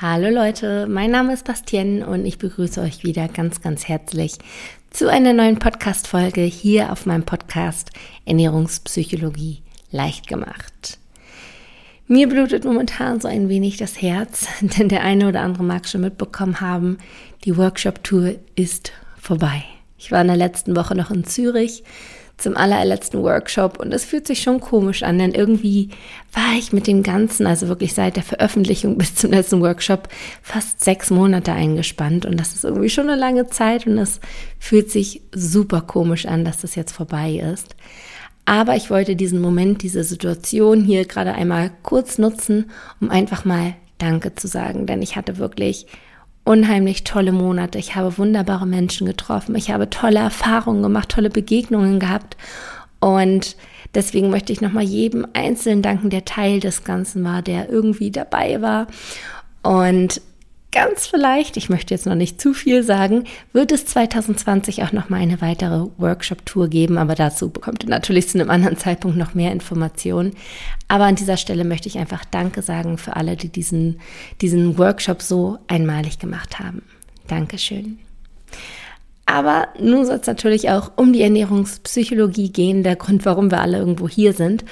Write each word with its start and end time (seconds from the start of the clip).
Hallo 0.00 0.28
Leute, 0.28 0.86
mein 0.86 1.10
Name 1.10 1.32
ist 1.32 1.44
Bastien 1.44 2.04
und 2.04 2.24
ich 2.24 2.38
begrüße 2.38 2.80
euch 2.80 3.02
wieder 3.02 3.26
ganz, 3.26 3.60
ganz 3.62 3.88
herzlich 3.88 4.38
zu 4.90 5.10
einer 5.10 5.32
neuen 5.32 5.58
Podcast-Folge 5.58 6.42
hier 6.42 6.92
auf 6.92 7.04
meinem 7.04 7.24
Podcast 7.24 7.90
Ernährungspsychologie 8.24 9.60
leicht 9.90 10.28
gemacht. 10.28 10.98
Mir 12.06 12.28
blutet 12.28 12.64
momentan 12.64 13.20
so 13.20 13.26
ein 13.26 13.48
wenig 13.48 13.76
das 13.76 14.00
Herz, 14.00 14.46
denn 14.60 14.88
der 14.88 15.02
eine 15.02 15.26
oder 15.26 15.40
andere 15.40 15.64
mag 15.64 15.88
schon 15.88 16.02
mitbekommen 16.02 16.60
haben, 16.60 16.98
die 17.42 17.56
Workshop-Tour 17.56 18.36
ist 18.54 18.92
vorbei. 19.20 19.64
Ich 19.98 20.12
war 20.12 20.20
in 20.20 20.28
der 20.28 20.36
letzten 20.36 20.76
Woche 20.76 20.94
noch 20.94 21.10
in 21.10 21.24
Zürich 21.24 21.82
zum 22.38 22.56
allerletzten 22.56 23.22
Workshop 23.22 23.78
und 23.78 23.92
es 23.92 24.04
fühlt 24.04 24.26
sich 24.26 24.40
schon 24.42 24.60
komisch 24.60 25.02
an, 25.02 25.18
denn 25.18 25.34
irgendwie 25.34 25.90
war 26.32 26.56
ich 26.56 26.72
mit 26.72 26.86
dem 26.86 27.02
Ganzen, 27.02 27.46
also 27.46 27.68
wirklich 27.68 27.94
seit 27.94 28.16
der 28.16 28.22
Veröffentlichung 28.22 28.96
bis 28.98 29.16
zum 29.16 29.32
letzten 29.32 29.60
Workshop, 29.60 30.08
fast 30.40 30.82
sechs 30.82 31.10
Monate 31.10 31.52
eingespannt 31.52 32.24
und 32.24 32.38
das 32.38 32.54
ist 32.54 32.64
irgendwie 32.64 32.90
schon 32.90 33.10
eine 33.10 33.20
lange 33.20 33.48
Zeit 33.48 33.86
und 33.86 33.98
es 33.98 34.20
fühlt 34.58 34.90
sich 34.90 35.22
super 35.34 35.82
komisch 35.82 36.26
an, 36.26 36.44
dass 36.44 36.58
das 36.58 36.76
jetzt 36.76 36.92
vorbei 36.92 37.34
ist. 37.52 37.76
Aber 38.44 38.76
ich 38.76 38.88
wollte 38.88 39.14
diesen 39.14 39.42
Moment, 39.42 39.82
diese 39.82 40.04
Situation 40.04 40.82
hier 40.82 41.04
gerade 41.04 41.34
einmal 41.34 41.70
kurz 41.82 42.16
nutzen, 42.16 42.70
um 42.98 43.10
einfach 43.10 43.44
mal 43.44 43.74
Danke 43.98 44.34
zu 44.36 44.46
sagen, 44.46 44.86
denn 44.86 45.02
ich 45.02 45.16
hatte 45.16 45.36
wirklich 45.36 45.86
unheimlich 46.48 47.04
tolle 47.04 47.32
Monate. 47.32 47.78
Ich 47.78 47.94
habe 47.94 48.16
wunderbare 48.16 48.66
Menschen 48.66 49.06
getroffen. 49.06 49.54
Ich 49.54 49.70
habe 49.70 49.90
tolle 49.90 50.20
Erfahrungen 50.20 50.82
gemacht, 50.82 51.10
tolle 51.10 51.28
Begegnungen 51.28 52.00
gehabt. 52.00 52.38
Und 53.00 53.54
deswegen 53.94 54.30
möchte 54.30 54.54
ich 54.54 54.62
nochmal 54.62 54.84
jedem 54.84 55.26
Einzelnen 55.34 55.82
danken, 55.82 56.08
der 56.08 56.24
Teil 56.24 56.58
des 56.58 56.84
Ganzen 56.84 57.22
war, 57.22 57.42
der 57.42 57.68
irgendwie 57.68 58.10
dabei 58.10 58.62
war. 58.62 58.86
Und 59.62 60.22
ganz 60.70 61.06
vielleicht, 61.06 61.56
ich 61.56 61.68
möchte 61.70 61.94
jetzt 61.94 62.06
noch 62.06 62.14
nicht 62.14 62.40
zu 62.40 62.52
viel 62.52 62.82
sagen, 62.82 63.24
wird 63.52 63.72
es 63.72 63.86
2020 63.86 64.82
auch 64.82 64.92
noch 64.92 65.08
mal 65.08 65.20
eine 65.20 65.40
weitere 65.40 65.86
Workshop-Tour 65.96 66.68
geben, 66.68 66.98
aber 66.98 67.14
dazu 67.14 67.50
bekommt 67.50 67.84
ihr 67.84 67.90
natürlich 67.90 68.28
zu 68.28 68.38
einem 68.38 68.50
anderen 68.50 68.76
Zeitpunkt 68.76 69.16
noch 69.16 69.34
mehr 69.34 69.52
Informationen. 69.52 70.34
Aber 70.86 71.04
an 71.04 71.16
dieser 71.16 71.36
Stelle 71.36 71.64
möchte 71.64 71.88
ich 71.88 71.98
einfach 71.98 72.24
Danke 72.24 72.62
sagen 72.62 72.98
für 72.98 73.16
alle, 73.16 73.36
die 73.36 73.48
diesen, 73.48 74.00
diesen 74.40 74.78
Workshop 74.78 75.22
so 75.22 75.58
einmalig 75.68 76.18
gemacht 76.18 76.58
haben. 76.58 76.82
Dankeschön. 77.26 77.98
Aber 79.30 79.68
nun 79.78 80.06
soll 80.06 80.16
es 80.16 80.26
natürlich 80.26 80.70
auch 80.70 80.92
um 80.96 81.12
die 81.12 81.20
Ernährungspsychologie 81.20 82.50
gehen, 82.50 82.82
der 82.82 82.96
Grund, 82.96 83.26
warum 83.26 83.50
wir 83.50 83.60
alle 83.60 83.76
irgendwo 83.76 84.08
hier 84.08 84.32
sind. 84.32 84.64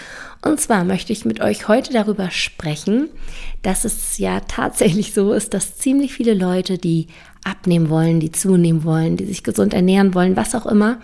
Und 0.42 0.58
zwar 0.58 0.82
möchte 0.82 1.12
ich 1.12 1.26
mit 1.26 1.42
euch 1.42 1.68
heute 1.68 1.92
darüber 1.92 2.30
sprechen, 2.30 3.10
dass 3.60 3.84
es 3.84 4.16
ja 4.16 4.40
tatsächlich 4.40 5.12
so 5.12 5.34
ist, 5.34 5.52
dass 5.52 5.76
ziemlich 5.76 6.14
viele 6.14 6.32
Leute, 6.32 6.78
die 6.78 7.08
abnehmen 7.44 7.90
wollen, 7.90 8.18
die 8.18 8.32
zunehmen 8.32 8.84
wollen, 8.84 9.18
die 9.18 9.26
sich 9.26 9.44
gesund 9.44 9.74
ernähren 9.74 10.14
wollen, 10.14 10.36
was 10.36 10.54
auch 10.54 10.64
immer, 10.64 11.00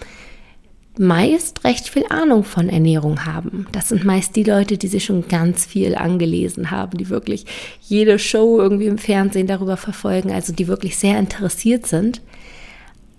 meist 0.97 1.63
recht 1.65 1.91
viel 1.91 2.07
Ahnung 2.09 2.45
von 2.45 2.71
Ernährung 2.71 3.27
haben. 3.27 3.67
Das 3.73 3.91
sind 3.91 4.03
meist 4.03 4.35
die 4.35 4.45
Leute, 4.45 4.79
die 4.79 4.89
sich 4.89 5.05
schon 5.05 5.29
ganz 5.29 5.67
viel 5.67 5.95
angelesen 5.95 6.71
haben, 6.71 6.97
die 6.97 7.11
wirklich 7.11 7.45
jede 7.83 8.19
Show 8.19 8.59
irgendwie 8.59 8.87
im 8.87 8.97
Fernsehen 8.97 9.47
darüber 9.47 9.77
verfolgen, 9.77 10.33
also 10.33 10.55
die 10.55 10.69
wirklich 10.69 10.97
sehr 10.97 11.19
interessiert 11.19 11.87
sind. 11.87 12.23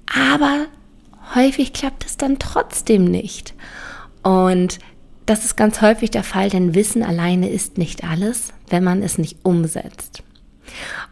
Aber 0.05 0.65
häufig 1.35 1.73
klappt 1.73 2.05
es 2.05 2.17
dann 2.17 2.39
trotzdem 2.39 3.05
nicht. 3.05 3.53
Und 4.23 4.79
das 5.25 5.45
ist 5.45 5.55
ganz 5.55 5.81
häufig 5.81 6.11
der 6.11 6.23
Fall, 6.23 6.49
denn 6.49 6.75
Wissen 6.75 7.03
alleine 7.03 7.49
ist 7.49 7.77
nicht 7.77 8.03
alles, 8.03 8.53
wenn 8.69 8.83
man 8.83 9.01
es 9.01 9.17
nicht 9.17 9.37
umsetzt. 9.43 10.23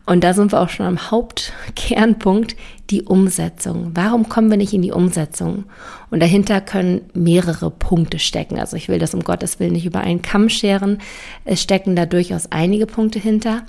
Und 0.06 0.24
da 0.24 0.34
sind 0.34 0.52
wir 0.52 0.60
auch 0.60 0.70
schon 0.70 0.86
am 0.86 1.12
Hauptkernpunkt, 1.12 2.56
die 2.90 3.04
Umsetzung. 3.04 3.92
Warum 3.94 4.28
kommen 4.28 4.50
wir 4.50 4.58
nicht 4.58 4.74
in 4.74 4.82
die 4.82 4.92
Umsetzung? 4.92 5.66
Und 6.10 6.22
dahinter 6.22 6.60
können 6.62 7.02
mehrere 7.14 7.70
Punkte 7.70 8.18
stecken. 8.20 8.60
Also 8.60 8.76
ich 8.76 8.90
will 8.90 9.00
das 9.00 9.14
um 9.14 9.24
Gottes 9.24 9.60
Willen 9.60 9.74
nicht 9.74 9.86
über 9.86 10.02
einen 10.02 10.22
Kamm 10.22 10.50
scheren. 10.50 10.98
Es 11.46 11.62
stecken 11.62 11.96
da 11.96 12.06
durchaus 12.06 12.52
einige 12.52 12.88
Punkte 12.88 13.20
hinter. 13.20 13.64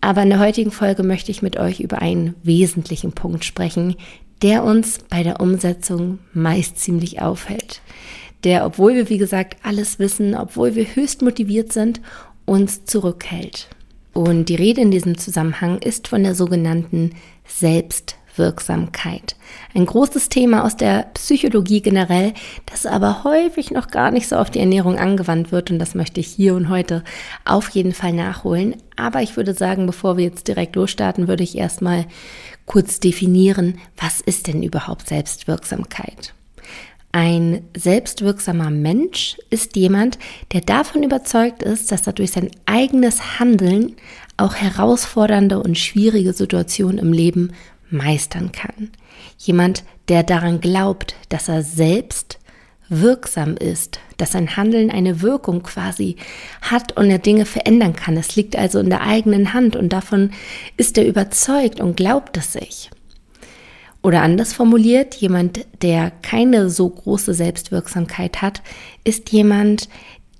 Aber 0.00 0.22
in 0.22 0.30
der 0.30 0.40
heutigen 0.40 0.70
Folge 0.70 1.02
möchte 1.02 1.30
ich 1.30 1.42
mit 1.42 1.56
euch 1.58 1.80
über 1.80 2.02
einen 2.02 2.34
wesentlichen 2.42 3.12
Punkt 3.12 3.44
sprechen, 3.44 3.96
der 4.42 4.64
uns 4.64 4.98
bei 5.08 5.22
der 5.22 5.40
Umsetzung 5.40 6.18
meist 6.32 6.78
ziemlich 6.78 7.22
aufhält. 7.22 7.80
Der, 8.44 8.66
obwohl 8.66 8.94
wir, 8.94 9.08
wie 9.08 9.18
gesagt, 9.18 9.56
alles 9.62 10.00
wissen, 10.00 10.34
obwohl 10.34 10.74
wir 10.74 10.84
höchst 10.84 11.22
motiviert 11.22 11.72
sind, 11.72 12.00
uns 12.44 12.84
zurückhält. 12.84 13.68
Und 14.12 14.48
die 14.48 14.56
Rede 14.56 14.80
in 14.80 14.90
diesem 14.90 15.16
Zusammenhang 15.16 15.78
ist 15.78 16.08
von 16.08 16.24
der 16.24 16.34
sogenannten 16.34 17.12
Selbstwirksamkeit. 17.46 19.36
Ein 19.74 19.86
großes 19.86 20.28
Thema 20.28 20.64
aus 20.64 20.76
der 20.76 21.06
Psychologie 21.14 21.80
generell, 21.80 22.34
das 22.66 22.84
aber 22.84 23.24
häufig 23.24 23.70
noch 23.70 23.88
gar 23.88 24.10
nicht 24.10 24.28
so 24.28 24.36
auf 24.36 24.50
die 24.50 24.58
Ernährung 24.58 24.98
angewandt 24.98 25.52
wird. 25.52 25.70
Und 25.70 25.78
das 25.78 25.94
möchte 25.94 26.20
ich 26.20 26.26
hier 26.26 26.54
und 26.56 26.68
heute 26.68 27.04
auf 27.44 27.70
jeden 27.70 27.92
Fall 27.92 28.12
nachholen. 28.12 28.74
Aber 28.96 29.22
ich 29.22 29.36
würde 29.36 29.54
sagen, 29.54 29.86
bevor 29.86 30.16
wir 30.16 30.24
jetzt 30.24 30.48
direkt 30.48 30.74
losstarten, 30.76 31.28
würde 31.28 31.44
ich 31.44 31.56
erstmal 31.56 32.06
kurz 32.66 33.00
definieren, 33.00 33.78
was 33.96 34.20
ist 34.20 34.46
denn 34.46 34.62
überhaupt 34.62 35.08
Selbstwirksamkeit? 35.08 36.34
Ein 37.14 37.64
selbstwirksamer 37.76 38.70
Mensch 38.70 39.36
ist 39.50 39.76
jemand, 39.76 40.18
der 40.52 40.62
davon 40.62 41.02
überzeugt 41.02 41.62
ist, 41.62 41.92
dass 41.92 42.06
er 42.06 42.14
durch 42.14 42.30
sein 42.32 42.50
eigenes 42.64 43.38
Handeln 43.38 43.96
auch 44.38 44.54
herausfordernde 44.54 45.58
und 45.62 45.76
schwierige 45.76 46.32
Situationen 46.32 46.96
im 46.96 47.12
Leben 47.12 47.52
meistern 47.90 48.50
kann. 48.52 48.90
Jemand, 49.36 49.84
der 50.08 50.22
daran 50.22 50.62
glaubt, 50.62 51.14
dass 51.28 51.48
er 51.48 51.62
selbst 51.62 52.38
wirksam 53.00 53.56
ist, 53.56 53.98
dass 54.18 54.32
sein 54.32 54.56
Handeln 54.56 54.90
eine 54.90 55.22
Wirkung 55.22 55.62
quasi 55.62 56.16
hat 56.60 56.96
und 56.96 57.10
er 57.10 57.18
Dinge 57.18 57.46
verändern 57.46 57.94
kann. 57.94 58.16
Es 58.16 58.36
liegt 58.36 58.56
also 58.56 58.78
in 58.78 58.90
der 58.90 59.02
eigenen 59.02 59.54
Hand 59.54 59.76
und 59.76 59.92
davon 59.92 60.30
ist 60.76 60.98
er 60.98 61.06
überzeugt 61.06 61.80
und 61.80 61.96
glaubt 61.96 62.36
es 62.36 62.52
sich. 62.52 62.90
Oder 64.02 64.22
anders 64.22 64.52
formuliert, 64.52 65.14
jemand, 65.14 65.64
der 65.80 66.10
keine 66.22 66.70
so 66.70 66.88
große 66.88 67.34
Selbstwirksamkeit 67.34 68.42
hat, 68.42 68.62
ist 69.04 69.30
jemand, 69.30 69.88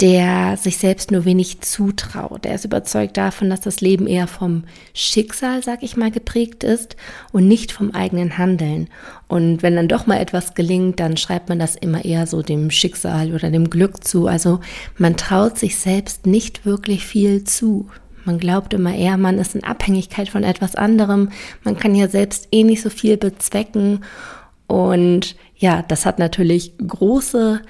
der 0.02 0.56
sich 0.56 0.78
selbst 0.78 1.12
nur 1.12 1.24
wenig 1.24 1.60
zutraut. 1.60 2.44
Er 2.44 2.56
ist 2.56 2.64
überzeugt 2.64 3.16
davon, 3.16 3.48
dass 3.48 3.60
das 3.60 3.80
Leben 3.80 4.08
eher 4.08 4.26
vom 4.26 4.64
Schicksal, 4.94 5.62
sag 5.62 5.84
ich 5.84 5.96
mal, 5.96 6.10
geprägt 6.10 6.64
ist 6.64 6.96
und 7.30 7.46
nicht 7.46 7.70
vom 7.70 7.92
eigenen 7.92 8.36
Handeln. 8.36 8.88
Und 9.28 9.62
wenn 9.62 9.76
dann 9.76 9.86
doch 9.86 10.08
mal 10.08 10.18
etwas 10.18 10.54
gelingt, 10.54 10.98
dann 10.98 11.16
schreibt 11.16 11.48
man 11.48 11.60
das 11.60 11.76
immer 11.76 12.04
eher 12.04 12.26
so 12.26 12.42
dem 12.42 12.72
Schicksal 12.72 13.32
oder 13.32 13.48
dem 13.52 13.70
Glück 13.70 14.02
zu. 14.02 14.26
Also 14.26 14.58
man 14.98 15.16
traut 15.16 15.56
sich 15.56 15.78
selbst 15.78 16.26
nicht 16.26 16.66
wirklich 16.66 17.06
viel 17.06 17.44
zu. 17.44 17.86
Man 18.24 18.40
glaubt 18.40 18.74
immer 18.74 18.96
eher, 18.96 19.16
man 19.16 19.38
ist 19.38 19.54
in 19.54 19.62
Abhängigkeit 19.62 20.28
von 20.28 20.42
etwas 20.42 20.74
anderem. 20.74 21.28
Man 21.62 21.76
kann 21.76 21.94
ja 21.94 22.08
selbst 22.08 22.48
eh 22.50 22.64
nicht 22.64 22.82
so 22.82 22.90
viel 22.90 23.16
bezwecken. 23.16 24.00
Und 24.66 25.36
ja, 25.56 25.82
das 25.82 26.06
hat 26.06 26.18
natürlich 26.18 26.72
große 26.78 27.60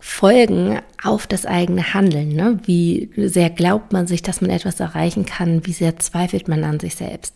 Folgen 0.00 0.80
auf 1.02 1.26
das 1.26 1.46
eigene 1.46 1.94
Handeln. 1.94 2.30
Ne? 2.30 2.58
Wie 2.64 3.10
sehr 3.16 3.50
glaubt 3.50 3.92
man 3.92 4.06
sich, 4.06 4.22
dass 4.22 4.40
man 4.40 4.50
etwas 4.50 4.80
erreichen 4.80 5.26
kann? 5.26 5.66
Wie 5.66 5.72
sehr 5.72 5.98
zweifelt 5.98 6.48
man 6.48 6.64
an 6.64 6.80
sich 6.80 6.96
selbst? 6.96 7.34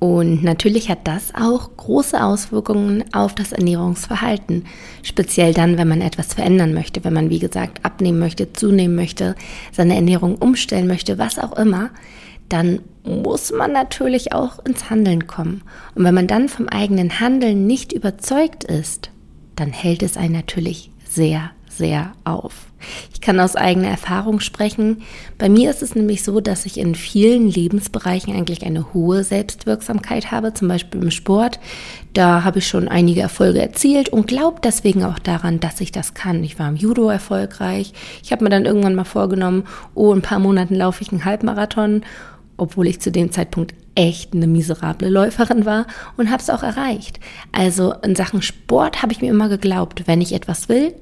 Und 0.00 0.42
natürlich 0.42 0.88
hat 0.88 1.00
das 1.06 1.34
auch 1.34 1.76
große 1.76 2.22
Auswirkungen 2.22 3.04
auf 3.12 3.34
das 3.34 3.52
Ernährungsverhalten. 3.52 4.64
Speziell 5.02 5.52
dann, 5.52 5.76
wenn 5.76 5.88
man 5.88 6.00
etwas 6.00 6.32
verändern 6.32 6.72
möchte, 6.72 7.04
wenn 7.04 7.12
man, 7.12 7.28
wie 7.28 7.38
gesagt, 7.38 7.84
abnehmen 7.84 8.18
möchte, 8.18 8.52
zunehmen 8.54 8.96
möchte, 8.96 9.36
seine 9.72 9.94
Ernährung 9.94 10.36
umstellen 10.36 10.86
möchte, 10.86 11.18
was 11.18 11.38
auch 11.38 11.56
immer, 11.58 11.90
dann 12.48 12.80
muss 13.04 13.52
man 13.52 13.72
natürlich 13.72 14.32
auch 14.32 14.64
ins 14.64 14.88
Handeln 14.88 15.26
kommen. 15.26 15.62
Und 15.94 16.04
wenn 16.04 16.14
man 16.14 16.26
dann 16.26 16.48
vom 16.48 16.68
eigenen 16.68 17.20
Handeln 17.20 17.66
nicht 17.66 17.92
überzeugt 17.92 18.64
ist, 18.64 19.10
dann 19.54 19.70
hält 19.70 20.02
es 20.02 20.16
einen 20.16 20.32
natürlich 20.32 20.90
sehr, 21.08 21.50
sehr 21.70 22.12
auf. 22.24 22.66
Ich 23.12 23.20
kann 23.20 23.40
aus 23.40 23.56
eigener 23.56 23.88
Erfahrung 23.88 24.40
sprechen. 24.40 25.02
Bei 25.38 25.48
mir 25.48 25.70
ist 25.70 25.82
es 25.82 25.94
nämlich 25.94 26.22
so, 26.22 26.40
dass 26.40 26.66
ich 26.66 26.78
in 26.78 26.94
vielen 26.94 27.48
Lebensbereichen 27.48 28.34
eigentlich 28.34 28.64
eine 28.64 28.92
hohe 28.94 29.22
Selbstwirksamkeit 29.22 30.30
habe, 30.30 30.54
zum 30.54 30.68
Beispiel 30.68 31.02
im 31.02 31.10
Sport. 31.10 31.60
Da 32.12 32.42
habe 32.44 32.58
ich 32.58 32.66
schon 32.66 32.88
einige 32.88 33.20
Erfolge 33.20 33.60
erzielt 33.60 34.08
und 34.08 34.26
glaube 34.26 34.60
deswegen 34.62 35.04
auch 35.04 35.18
daran, 35.18 35.60
dass 35.60 35.80
ich 35.80 35.92
das 35.92 36.14
kann. 36.14 36.42
Ich 36.42 36.58
war 36.58 36.68
im 36.68 36.76
Judo 36.76 37.08
erfolgreich. 37.08 37.92
Ich 38.22 38.32
habe 38.32 38.44
mir 38.44 38.50
dann 38.50 38.64
irgendwann 38.64 38.94
mal 38.94 39.04
vorgenommen, 39.04 39.64
oh, 39.94 40.12
in 40.12 40.18
ein 40.18 40.22
paar 40.22 40.38
Monaten 40.38 40.74
laufe 40.74 41.02
ich 41.02 41.12
einen 41.12 41.24
Halbmarathon, 41.24 42.02
obwohl 42.56 42.88
ich 42.88 43.00
zu 43.00 43.10
dem 43.10 43.32
Zeitpunkt 43.32 43.74
echt 43.94 44.34
eine 44.34 44.46
miserable 44.46 45.08
Läuferin 45.08 45.66
war 45.66 45.86
und 46.16 46.30
habe 46.30 46.42
es 46.42 46.50
auch 46.50 46.62
erreicht. 46.62 47.20
Also 47.52 47.92
in 48.02 48.16
Sachen 48.16 48.42
Sport 48.42 49.02
habe 49.02 49.12
ich 49.12 49.20
mir 49.20 49.30
immer 49.30 49.48
geglaubt, 49.48 50.06
wenn 50.06 50.20
ich 50.20 50.32
etwas 50.32 50.68
will, 50.68 50.94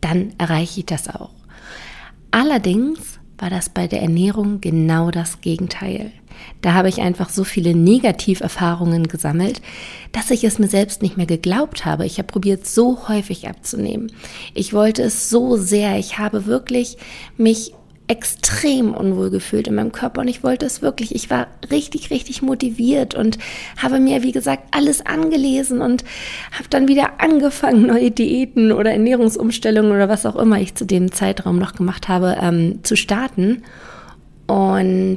dann 0.00 0.34
erreiche 0.38 0.80
ich 0.80 0.86
das 0.86 1.08
auch. 1.08 1.30
Allerdings 2.30 3.18
war 3.38 3.50
das 3.50 3.68
bei 3.68 3.86
der 3.86 4.02
Ernährung 4.02 4.60
genau 4.60 5.10
das 5.10 5.40
Gegenteil. 5.40 6.12
Da 6.60 6.74
habe 6.74 6.88
ich 6.88 7.00
einfach 7.00 7.30
so 7.30 7.44
viele 7.44 7.74
Negativerfahrungen 7.74 9.08
gesammelt, 9.08 9.62
dass 10.12 10.30
ich 10.30 10.44
es 10.44 10.58
mir 10.58 10.68
selbst 10.68 11.02
nicht 11.02 11.16
mehr 11.16 11.26
geglaubt 11.26 11.84
habe. 11.84 12.06
Ich 12.06 12.18
habe 12.18 12.26
probiert, 12.26 12.66
so 12.66 13.08
häufig 13.08 13.48
abzunehmen. 13.48 14.12
Ich 14.54 14.72
wollte 14.72 15.02
es 15.02 15.30
so 15.30 15.56
sehr. 15.56 15.98
Ich 15.98 16.18
habe 16.18 16.46
wirklich 16.46 16.96
mich 17.36 17.72
extrem 18.08 18.94
unwohl 18.94 19.30
gefühlt 19.30 19.66
in 19.66 19.74
meinem 19.74 19.92
Körper 19.92 20.20
und 20.20 20.28
ich 20.28 20.44
wollte 20.44 20.64
es 20.64 20.80
wirklich. 20.80 21.14
Ich 21.14 21.28
war 21.28 21.48
richtig, 21.70 22.10
richtig 22.10 22.40
motiviert 22.40 23.14
und 23.14 23.38
habe 23.78 23.98
mir, 23.98 24.22
wie 24.22 24.32
gesagt, 24.32 24.68
alles 24.70 25.04
angelesen 25.04 25.80
und 25.80 26.04
habe 26.52 26.68
dann 26.70 26.88
wieder 26.88 27.20
angefangen, 27.20 27.86
neue 27.86 28.10
Diäten 28.10 28.72
oder 28.72 28.92
Ernährungsumstellungen 28.92 29.90
oder 29.90 30.08
was 30.08 30.26
auch 30.26 30.36
immer 30.36 30.60
ich 30.60 30.74
zu 30.74 30.86
dem 30.86 31.10
Zeitraum 31.12 31.58
noch 31.58 31.74
gemacht 31.74 32.08
habe, 32.08 32.36
ähm, 32.40 32.80
zu 32.82 32.96
starten. 32.96 33.62
Und 34.46 35.16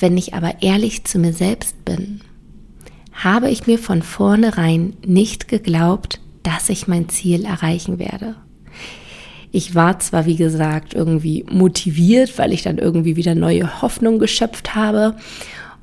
wenn 0.00 0.18
ich 0.18 0.34
aber 0.34 0.56
ehrlich 0.60 1.04
zu 1.04 1.18
mir 1.18 1.32
selbst 1.32 1.84
bin, 1.86 2.20
habe 3.14 3.48
ich 3.48 3.66
mir 3.66 3.78
von 3.78 4.02
vornherein 4.02 4.94
nicht 5.06 5.48
geglaubt, 5.48 6.20
dass 6.42 6.68
ich 6.68 6.86
mein 6.86 7.08
Ziel 7.08 7.46
erreichen 7.46 7.98
werde. 7.98 8.36
Ich 9.56 9.74
war 9.74 9.98
zwar, 10.00 10.26
wie 10.26 10.36
gesagt, 10.36 10.92
irgendwie 10.92 11.46
motiviert, 11.50 12.36
weil 12.36 12.52
ich 12.52 12.62
dann 12.62 12.76
irgendwie 12.76 13.16
wieder 13.16 13.34
neue 13.34 13.80
Hoffnung 13.80 14.18
geschöpft 14.18 14.74
habe 14.74 15.16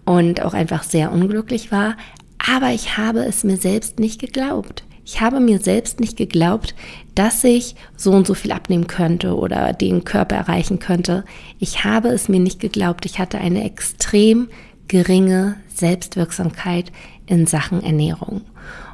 und 0.05 0.43
auch 0.43 0.53
einfach 0.53 0.83
sehr 0.83 1.11
unglücklich 1.11 1.71
war, 1.71 1.97
aber 2.37 2.69
ich 2.69 2.99
habe 2.99 3.25
es 3.25 3.43
mir 3.43 3.57
selbst 3.57 3.97
nicht 3.97 4.21
geglaubt. 4.21 4.83
Ich 5.05 5.21
habe 5.21 5.39
mir 5.39 5.57
selbst 5.57 5.99
nicht 5.99 6.17
geglaubt, 6.17 6.75
dass 7.15 7.43
ich 7.43 7.73
so 7.97 8.11
und 8.11 8.27
so 8.27 8.35
viel 8.35 8.51
abnehmen 8.51 8.85
könnte 8.85 9.35
oder 9.35 9.73
den 9.73 10.03
Körper 10.03 10.35
erreichen 10.35 10.77
könnte. 10.77 11.25
Ich 11.57 11.83
habe 11.83 12.09
es 12.09 12.29
mir 12.29 12.39
nicht 12.39 12.59
geglaubt. 12.59 13.07
Ich 13.07 13.17
hatte 13.17 13.39
eine 13.39 13.63
extrem 13.63 14.49
geringe 14.87 15.55
Selbstwirksamkeit 15.73 16.91
in 17.25 17.47
Sachen 17.47 17.81
Ernährung. 17.81 18.41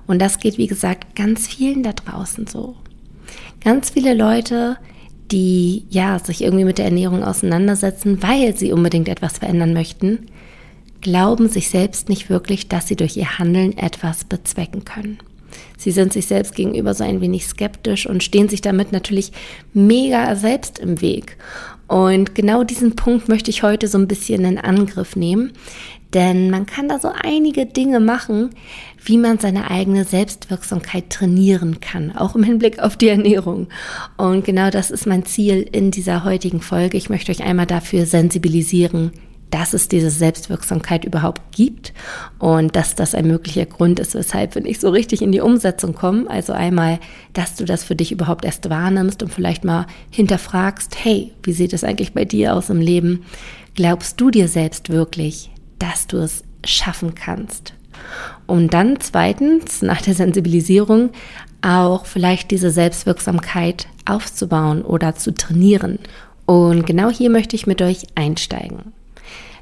Und 0.08 0.20
das 0.20 0.40
geht, 0.40 0.58
wie 0.58 0.68
gesagt, 0.68 1.18
ganz 1.18 1.50
vielen 1.50 1.84
da 1.84 1.92
draußen 1.92 2.48
so. 2.48 2.78
Ganz 3.62 3.90
viele 3.90 4.14
Leute, 4.14 4.78
die 5.32 5.86
ja 5.90 6.20
sich 6.20 6.42
irgendwie 6.42 6.66
mit 6.66 6.78
der 6.78 6.86
Ernährung 6.86 7.24
auseinandersetzen, 7.24 8.22
weil 8.24 8.56
sie 8.56 8.72
unbedingt 8.72 9.10
etwas 9.10 9.38
verändern 9.38 9.74
möchten, 9.74 10.28
glauben 11.02 11.50
sich 11.50 11.70
selbst 11.70 12.10
nicht 12.10 12.30
wirklich, 12.30 12.68
dass 12.68 12.88
sie 12.88 12.96
durch 12.96 13.16
ihr 13.16 13.38
Handeln 13.38 13.78
etwas 13.78 14.24
bezwecken 14.24 14.86
können. 14.86 15.20
Sie 15.78 15.92
sind 15.92 16.14
sich 16.14 16.28
selbst 16.28 16.56
gegenüber 16.56 16.94
so 16.94 17.04
ein 17.04 17.22
wenig 17.22 17.48
skeptisch 17.48 18.06
und 18.08 18.24
stehen 18.24 18.50
sich 18.50 18.62
damit 18.62 18.92
natürlich 18.92 19.32
mega 19.74 20.36
selbst 20.36 20.80
im 20.80 21.02
Weg. 21.02 21.38
Und 21.90 22.36
genau 22.36 22.64
diesen 22.64 22.96
Punkt 22.96 23.30
möchte 23.30 23.50
ich 23.50 23.64
heute 23.64 23.88
so 23.88 23.98
ein 23.98 24.08
bisschen 24.08 24.46
in 24.46 24.60
Angriff 24.60 25.16
nehmen, 25.16 25.54
denn 26.14 26.52
man 26.52 26.68
kann 26.68 26.88
da 26.88 27.00
so 27.00 27.10
einige 27.24 27.66
Dinge 27.66 28.00
machen, 28.00 28.52
wie 29.04 29.18
man 29.18 29.40
seine 29.40 29.72
eigene 29.72 30.06
Selbstwirksamkeit 30.06 31.10
trainieren 31.10 31.80
kann, 31.80 32.16
auch 32.16 32.36
im 32.36 32.44
Hinblick 32.44 32.78
auf 32.78 32.96
die 32.96 33.08
Ernährung. 33.08 33.70
Und 34.18 34.46
genau 34.46 34.70
das 34.70 34.92
ist 34.92 35.08
mein 35.08 35.26
Ziel 35.26 35.68
in 35.72 35.90
dieser 35.90 36.24
heutigen 36.24 36.62
Folge. 36.62 36.96
Ich 36.96 37.10
möchte 37.10 37.32
euch 37.32 37.42
einmal 37.44 37.66
dafür 37.66 38.06
sensibilisieren, 38.06 39.12
dass 39.52 39.74
es 39.74 39.88
diese 39.88 40.10
Selbstwirksamkeit 40.10 41.06
überhaupt 41.06 41.42
gibt 41.52 41.94
und 42.38 42.76
dass 42.76 42.96
das 42.96 43.16
ein 43.16 43.28
möglicher 43.28 43.66
Grund 43.66 44.00
ist, 44.00 44.16
weshalb 44.16 44.56
wir 44.56 44.62
nicht 44.62 44.82
so 44.82 44.90
richtig 44.90 45.22
in 45.22 45.32
die 45.32 45.42
Umsetzung 45.42 45.94
kommen. 45.94 46.28
Also 46.28 46.54
einmal, 46.54 47.00
dass 47.34 47.56
du 47.56 47.66
das 47.66 47.84
für 47.84 47.96
dich 47.96 48.12
überhaupt 48.12 48.46
erst 48.46 48.70
wahrnimmst 48.70 49.24
und 49.24 49.34
vielleicht 49.34 49.64
mal 49.64 49.88
hinterfragst, 50.12 51.04
hey, 51.04 51.32
wie 51.44 51.54
sieht 51.54 51.74
es 51.74 51.84
eigentlich 51.84 52.14
bei 52.14 52.26
dir 52.26 52.54
aus 52.54 52.70
im 52.70 52.82
Leben? 52.82 53.26
Glaubst 53.76 54.20
du 54.22 54.30
dir 54.30 54.48
selbst 54.48 54.90
wirklich, 54.90 55.52
dass 55.80 56.08
du 56.08 56.18
es 56.18 56.44
schaffen 56.66 57.16
kannst? 57.16 57.74
Und 58.46 58.74
dann 58.74 59.00
zweitens, 59.00 59.82
nach 59.82 60.02
der 60.02 60.14
Sensibilisierung, 60.14 61.12
auch 61.62 62.06
vielleicht 62.06 62.52
diese 62.52 62.72
Selbstwirksamkeit 62.72 63.88
aufzubauen 64.06 64.82
oder 64.82 65.16
zu 65.16 65.34
trainieren. 65.34 66.00
Und 66.46 66.86
genau 66.86 67.10
hier 67.10 67.30
möchte 67.30 67.56
ich 67.56 67.68
mit 67.68 67.82
euch 67.82 68.08
einsteigen. 68.16 68.94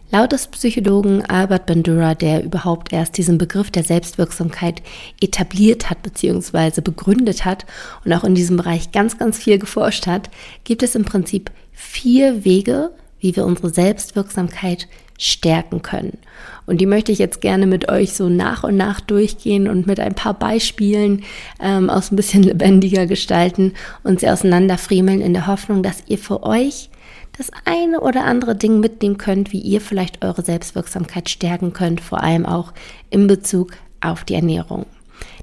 Laut 0.10 0.32
des 0.32 0.48
Psychologen 0.48 1.26
Albert 1.26 1.66
Bandura, 1.66 2.16
der 2.16 2.42
überhaupt 2.42 2.94
erst 2.94 3.18
diesen 3.18 3.38
Begriff 3.38 3.72
der 3.72 3.84
Selbstwirksamkeit 3.84 4.82
etabliert 5.20 5.90
hat 5.90 6.02
bzw. 6.02 6.80
begründet 6.80 7.44
hat 7.44 7.66
und 8.06 8.14
auch 8.14 8.24
in 8.24 8.34
diesem 8.34 8.56
Bereich 8.56 8.94
ganz, 8.94 9.18
ganz 9.18 9.38
viel 9.38 9.60
geforscht 9.60 10.08
hat, 10.08 10.30
gibt 10.64 10.82
es 10.82 10.96
im 10.96 11.04
Prinzip 11.04 11.52
vier 11.74 12.46
Wege, 12.46 12.92
wie 13.20 13.36
wir 13.36 13.46
unsere 13.46 13.70
Selbstwirksamkeit 13.70 14.88
stärken 15.18 15.82
können. 15.82 16.18
Und 16.66 16.80
die 16.80 16.86
möchte 16.86 17.12
ich 17.12 17.20
jetzt 17.20 17.42
gerne 17.42 17.68
mit 17.68 17.90
euch 17.90 18.14
so 18.14 18.30
nach 18.30 18.64
und 18.64 18.78
nach 18.78 19.02
durchgehen 19.02 19.68
und 19.68 19.88
mit 19.88 20.00
ein 20.00 20.16
paar 20.16 20.36
Beispielen 20.36 21.24
ähm, 21.60 21.90
aus 21.90 22.12
ein 22.12 22.16
bisschen 22.16 22.44
lebendiger 22.44 23.08
gestalten 23.08 23.74
und 24.04 24.22
sie 24.22 24.30
auseinanderfriemeln 24.30 25.20
in 25.20 25.34
der 25.34 25.48
Hoffnung, 25.48 25.84
dass 25.84 26.04
ihr 26.08 26.18
für 26.18 26.44
euch 26.44 26.90
das 27.38 27.52
eine 27.66 28.02
oder 28.02 28.26
andere 28.26 28.56
Ding 28.56 28.80
mitnehmen 28.80 29.18
könnt, 29.18 29.52
wie 29.52 29.60
ihr 29.60 29.82
vielleicht 29.82 30.24
eure 30.24 30.42
Selbstwirksamkeit 30.42 31.30
stärken 31.30 31.74
könnt, 31.74 32.02
vor 32.02 32.24
allem 32.24 32.46
auch 32.46 32.74
in 33.10 33.28
Bezug 33.28 33.74
auf 34.02 34.24
die 34.24 34.36
Ernährung. 34.36 34.86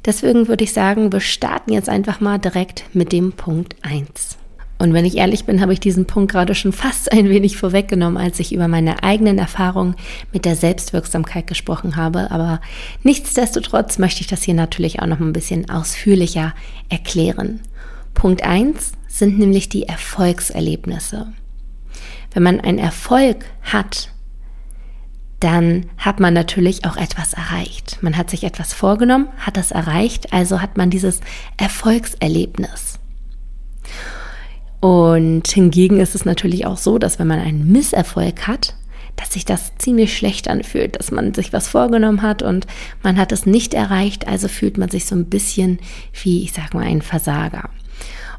Deswegen 0.05 0.49
würde 0.49 0.65
ich 0.65 0.73
sagen, 0.73 1.13
wir 1.13 1.21
starten 1.21 1.73
jetzt 1.73 1.89
einfach 1.89 2.21
mal 2.21 2.39
direkt 2.39 2.85
mit 2.93 3.13
dem 3.13 3.33
Punkt 3.33 3.77
1. 3.83 4.39
Und 4.79 4.93
wenn 4.93 5.05
ich 5.05 5.17
ehrlich 5.17 5.45
bin, 5.45 5.61
habe 5.61 5.73
ich 5.73 5.81
diesen 5.81 6.05
Punkt 6.07 6.33
gerade 6.33 6.55
schon 6.55 6.73
fast 6.73 7.13
ein 7.13 7.29
wenig 7.31 7.57
vorweggenommen, 7.57 8.23
als 8.23 8.41
ich 8.41 8.53
über 8.53 8.69
meine 8.69 9.03
eigenen 9.03 9.39
Erfahrungen 9.39 9.95
mit 10.33 10.45
der 10.45 10.57
Selbstwirksamkeit 10.57 11.47
gesprochen 11.47 11.97
habe. 11.97 12.31
Aber 12.33 12.61
nichtsdestotrotz 13.03 13.99
möchte 13.99 14.21
ich 14.21 14.27
das 14.27 14.43
hier 14.43 14.55
natürlich 14.55 15.01
auch 15.01 15.07
noch 15.07 15.21
ein 15.21 15.33
bisschen 15.33 15.71
ausführlicher 15.71 16.55
erklären. 16.89 17.61
Punkt 18.15 18.43
1 18.43 18.93
sind 19.09 19.39
nämlich 19.39 19.69
die 19.69 19.89
Erfolgserlebnisse. 19.89 21.29
Wenn 22.35 22.43
man 22.43 22.61
einen 22.61 22.79
Erfolg 22.79 23.47
hat, 23.63 24.11
dann 25.41 25.87
hat 25.99 26.21
man 26.21 26.35
natürlich 26.35 26.85
auch 26.85 26.97
etwas 26.97 27.33
erreicht. 27.33 27.99
Man 28.03 28.17
hat 28.17 28.31
sich 28.31 28.45
etwas 28.45 28.73
vorgenommen, 28.73 29.29
hat 29.39 29.57
das 29.57 29.71
erreicht, 29.71 30.33
also 30.33 30.61
hat 30.61 30.77
man 30.77 30.91
dieses 30.91 31.21
Erfolgserlebnis. 31.57 32.99
Und 34.81 35.49
hingegen 35.49 36.01
ist 36.01 36.15
es 36.15 36.25
natürlich 36.25 36.67
auch 36.67 36.77
so, 36.77 36.99
dass 36.99 37.19
wenn 37.19 37.27
man 37.27 37.41
einen 37.41 37.71
Misserfolg 37.71 38.47
hat, 38.47 38.75
dass 39.17 39.33
sich 39.33 39.45
das 39.45 39.73
ziemlich 39.79 40.17
schlecht 40.17 40.49
anfühlt, 40.49 40.97
dass 40.99 41.11
man 41.11 41.35
sich 41.35 41.53
was 41.53 41.69
vorgenommen 41.69 42.23
hat 42.23 42.43
und 42.43 42.67
man 43.03 43.17
hat 43.17 43.31
es 43.31 43.47
nicht 43.47 43.75
erreicht, 43.75 44.27
also 44.27 44.49
fühlt 44.49 44.77
man 44.77 44.89
sich 44.89 45.07
so 45.07 45.15
ein 45.15 45.27
bisschen 45.27 45.79
wie, 46.23 46.43
ich 46.43 46.53
sag 46.53 46.75
mal, 46.75 46.85
ein 46.85 47.01
Versager. 47.01 47.71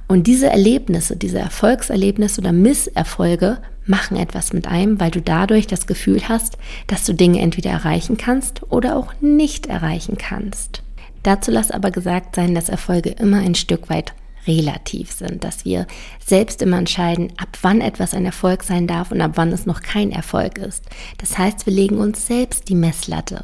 Und 0.07 0.27
diese 0.27 0.47
Erlebnisse, 0.47 1.15
diese 1.15 1.39
Erfolgserlebnisse 1.39 2.41
oder 2.41 2.51
Misserfolge 2.51 3.57
machen 3.85 4.17
etwas 4.17 4.53
mit 4.53 4.67
einem, 4.67 4.99
weil 4.99 5.11
du 5.11 5.21
dadurch 5.21 5.67
das 5.67 5.87
Gefühl 5.87 6.27
hast, 6.27 6.57
dass 6.87 7.05
du 7.05 7.13
Dinge 7.13 7.39
entweder 7.39 7.71
erreichen 7.71 8.17
kannst 8.17 8.71
oder 8.71 8.95
auch 8.95 9.13
nicht 9.21 9.67
erreichen 9.67 10.17
kannst. 10.17 10.83
Dazu 11.23 11.51
lass 11.51 11.71
aber 11.71 11.91
gesagt 11.91 12.35
sein, 12.35 12.53
dass 12.53 12.69
Erfolge 12.69 13.09
immer 13.09 13.39
ein 13.39 13.55
Stück 13.55 13.89
weit 13.89 14.13
relativ 14.47 15.11
sind, 15.11 15.43
dass 15.43 15.65
wir 15.65 15.87
selbst 16.23 16.61
immer 16.61 16.77
entscheiden, 16.77 17.33
ab 17.37 17.57
wann 17.63 17.81
etwas 17.81 18.13
ein 18.13 18.25
Erfolg 18.25 18.63
sein 18.63 18.85
darf 18.85 19.11
und 19.11 19.21
ab 19.21 19.31
wann 19.35 19.51
es 19.51 19.65
noch 19.65 19.81
kein 19.81 20.11
Erfolg 20.11 20.59
ist. 20.59 20.83
Das 21.17 21.37
heißt, 21.37 21.65
wir 21.65 21.73
legen 21.73 21.97
uns 21.97 22.27
selbst 22.27 22.69
die 22.69 22.75
Messlatte. 22.75 23.43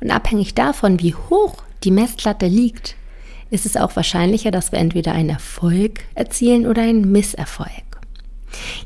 Und 0.00 0.10
abhängig 0.10 0.54
davon, 0.54 1.00
wie 1.00 1.14
hoch 1.14 1.62
die 1.84 1.90
Messlatte 1.90 2.46
liegt, 2.48 2.96
ist 3.50 3.66
es 3.66 3.76
auch 3.76 3.96
wahrscheinlicher, 3.96 4.50
dass 4.50 4.72
wir 4.72 4.78
entweder 4.78 5.12
einen 5.12 5.30
Erfolg 5.30 6.00
erzielen 6.14 6.66
oder 6.66 6.82
einen 6.82 7.10
Misserfolg. 7.12 7.86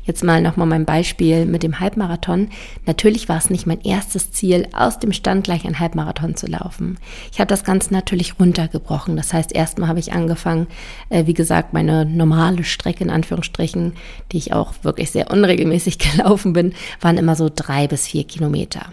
Jetzt 0.03 0.23
mal 0.23 0.41
nochmal 0.41 0.67
mein 0.67 0.85
Beispiel 0.85 1.45
mit 1.45 1.63
dem 1.63 1.79
Halbmarathon. 1.79 2.49
Natürlich 2.85 3.29
war 3.29 3.37
es 3.37 3.49
nicht 3.49 3.67
mein 3.67 3.81
erstes 3.81 4.31
Ziel, 4.31 4.67
aus 4.73 4.99
dem 4.99 5.13
Stand 5.13 5.43
gleich 5.43 5.65
ein 5.65 5.79
Halbmarathon 5.79 6.35
zu 6.35 6.47
laufen. 6.47 6.97
Ich 7.31 7.39
habe 7.39 7.47
das 7.47 7.63
Ganze 7.63 7.93
natürlich 7.93 8.39
runtergebrochen. 8.39 9.15
Das 9.15 9.33
heißt, 9.33 9.53
erstmal 9.53 9.89
habe 9.89 9.99
ich 9.99 10.13
angefangen, 10.13 10.67
äh, 11.09 11.25
wie 11.25 11.33
gesagt, 11.33 11.73
meine 11.73 12.05
normale 12.05 12.63
Strecke 12.63 13.03
in 13.03 13.09
Anführungsstrichen, 13.09 13.93
die 14.31 14.37
ich 14.37 14.53
auch 14.53 14.73
wirklich 14.83 15.11
sehr 15.11 15.31
unregelmäßig 15.31 15.97
gelaufen 15.99 16.53
bin, 16.53 16.73
waren 16.99 17.17
immer 17.17 17.35
so 17.35 17.49
drei 17.53 17.87
bis 17.87 18.07
vier 18.07 18.23
Kilometer. 18.23 18.87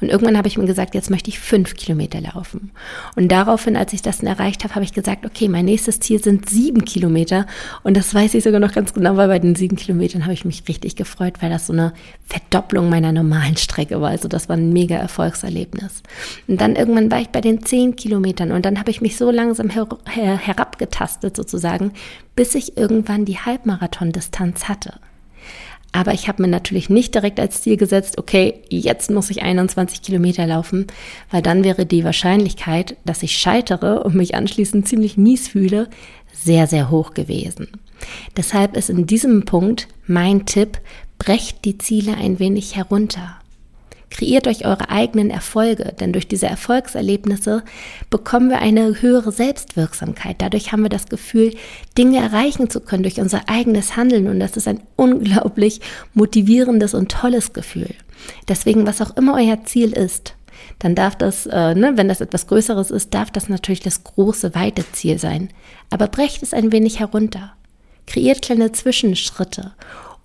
Und 0.00 0.08
irgendwann 0.08 0.36
habe 0.36 0.48
ich 0.48 0.58
mir 0.58 0.66
gesagt, 0.66 0.94
jetzt 0.94 1.10
möchte 1.10 1.30
ich 1.30 1.38
fünf 1.38 1.74
Kilometer 1.74 2.20
laufen. 2.20 2.70
Und 3.16 3.30
daraufhin, 3.30 3.76
als 3.76 3.92
ich 3.92 4.02
das 4.02 4.18
dann 4.18 4.26
erreicht 4.26 4.64
habe, 4.64 4.74
habe 4.74 4.84
ich 4.84 4.92
gesagt, 4.92 5.24
okay, 5.24 5.48
mein 5.48 5.64
nächstes 5.64 6.00
Ziel 6.00 6.22
sind 6.22 6.48
sieben 6.48 6.84
Kilometer. 6.84 7.46
Und 7.82 7.96
das 7.96 8.14
weiß 8.14 8.34
ich 8.34 8.44
sogar 8.44 8.60
noch 8.60 8.72
ganz 8.72 8.92
genau, 8.92 9.16
weil 9.16 9.28
bei 9.28 9.38
den 9.38 9.54
sieben 9.54 9.76
Kilometern 9.76 10.24
habe 10.24 10.34
ich 10.34 10.44
mich 10.44 10.64
richtig 10.68 10.96
gefreut, 10.96 11.34
weil 11.40 11.50
das 11.50 11.66
so 11.66 11.72
eine 11.72 11.92
Verdopplung 12.26 12.88
meiner 12.88 13.12
normalen 13.12 13.56
Strecke 13.56 14.00
war. 14.00 14.10
Also 14.10 14.28
das 14.28 14.48
war 14.48 14.56
ein 14.56 14.72
mega 14.72 14.96
Erfolgserlebnis. 14.96 16.02
Und 16.48 16.60
dann 16.60 16.76
irgendwann 16.76 17.10
war 17.10 17.20
ich 17.20 17.28
bei 17.28 17.40
den 17.40 17.64
zehn 17.64 17.96
Kilometern 17.96 18.52
und 18.52 18.64
dann 18.66 18.78
habe 18.78 18.90
ich 18.90 19.00
mich 19.00 19.16
so 19.16 19.30
langsam 19.30 19.70
her 19.70 19.86
her 20.08 20.36
herabgetastet 20.36 21.36
sozusagen, 21.36 21.92
bis 22.34 22.54
ich 22.54 22.76
irgendwann 22.76 23.24
die 23.24 23.38
Halbmarathon-Distanz 23.38 24.68
hatte. 24.68 24.94
Aber 25.92 26.14
ich 26.14 26.26
habe 26.26 26.42
mir 26.42 26.48
natürlich 26.48 26.88
nicht 26.88 27.14
direkt 27.14 27.38
als 27.38 27.60
Ziel 27.60 27.76
gesetzt, 27.76 28.18
okay, 28.18 28.62
jetzt 28.70 29.10
muss 29.10 29.28
ich 29.28 29.42
21 29.42 30.00
Kilometer 30.00 30.46
laufen, 30.46 30.86
weil 31.30 31.42
dann 31.42 31.64
wäre 31.64 31.84
die 31.84 32.04
Wahrscheinlichkeit, 32.04 32.96
dass 33.04 33.22
ich 33.22 33.36
scheitere 33.36 34.02
und 34.02 34.14
mich 34.14 34.34
anschließend 34.34 34.88
ziemlich 34.88 35.18
mies 35.18 35.48
fühle, 35.48 35.88
sehr, 36.32 36.66
sehr 36.66 36.90
hoch 36.90 37.12
gewesen. 37.12 37.68
Deshalb 38.36 38.76
ist 38.76 38.88
in 38.88 39.06
diesem 39.06 39.44
Punkt 39.44 39.86
mein 40.06 40.46
Tipp, 40.46 40.80
brecht 41.18 41.64
die 41.66 41.78
Ziele 41.78 42.16
ein 42.16 42.38
wenig 42.38 42.74
herunter. 42.74 43.41
Kreiert 44.12 44.46
euch 44.46 44.66
eure 44.66 44.90
eigenen 44.90 45.30
Erfolge, 45.30 45.94
denn 45.98 46.12
durch 46.12 46.28
diese 46.28 46.46
Erfolgserlebnisse 46.46 47.62
bekommen 48.10 48.50
wir 48.50 48.58
eine 48.58 49.00
höhere 49.00 49.32
Selbstwirksamkeit. 49.32 50.36
Dadurch 50.38 50.70
haben 50.70 50.82
wir 50.82 50.90
das 50.90 51.06
Gefühl, 51.06 51.54
Dinge 51.96 52.18
erreichen 52.18 52.68
zu 52.68 52.80
können 52.80 53.04
durch 53.04 53.20
unser 53.20 53.48
eigenes 53.48 53.96
Handeln 53.96 54.28
und 54.28 54.38
das 54.38 54.58
ist 54.58 54.68
ein 54.68 54.82
unglaublich 54.96 55.80
motivierendes 56.12 56.92
und 56.92 57.10
tolles 57.10 57.54
Gefühl. 57.54 57.88
Deswegen, 58.48 58.86
was 58.86 59.00
auch 59.00 59.16
immer 59.16 59.34
euer 59.34 59.64
Ziel 59.64 59.92
ist, 59.92 60.34
dann 60.78 60.94
darf 60.94 61.16
das, 61.16 61.46
äh, 61.46 61.74
ne, 61.74 61.92
wenn 61.96 62.08
das 62.08 62.20
etwas 62.20 62.46
Größeres 62.48 62.90
ist, 62.90 63.14
darf 63.14 63.30
das 63.30 63.48
natürlich 63.48 63.80
das 63.80 64.04
große, 64.04 64.54
weite 64.54 64.84
Ziel 64.92 65.18
sein. 65.18 65.48
Aber 65.88 66.06
brecht 66.06 66.42
es 66.42 66.52
ein 66.52 66.70
wenig 66.70 67.00
herunter. 67.00 67.54
Kreiert 68.06 68.42
kleine 68.42 68.72
Zwischenschritte 68.72 69.72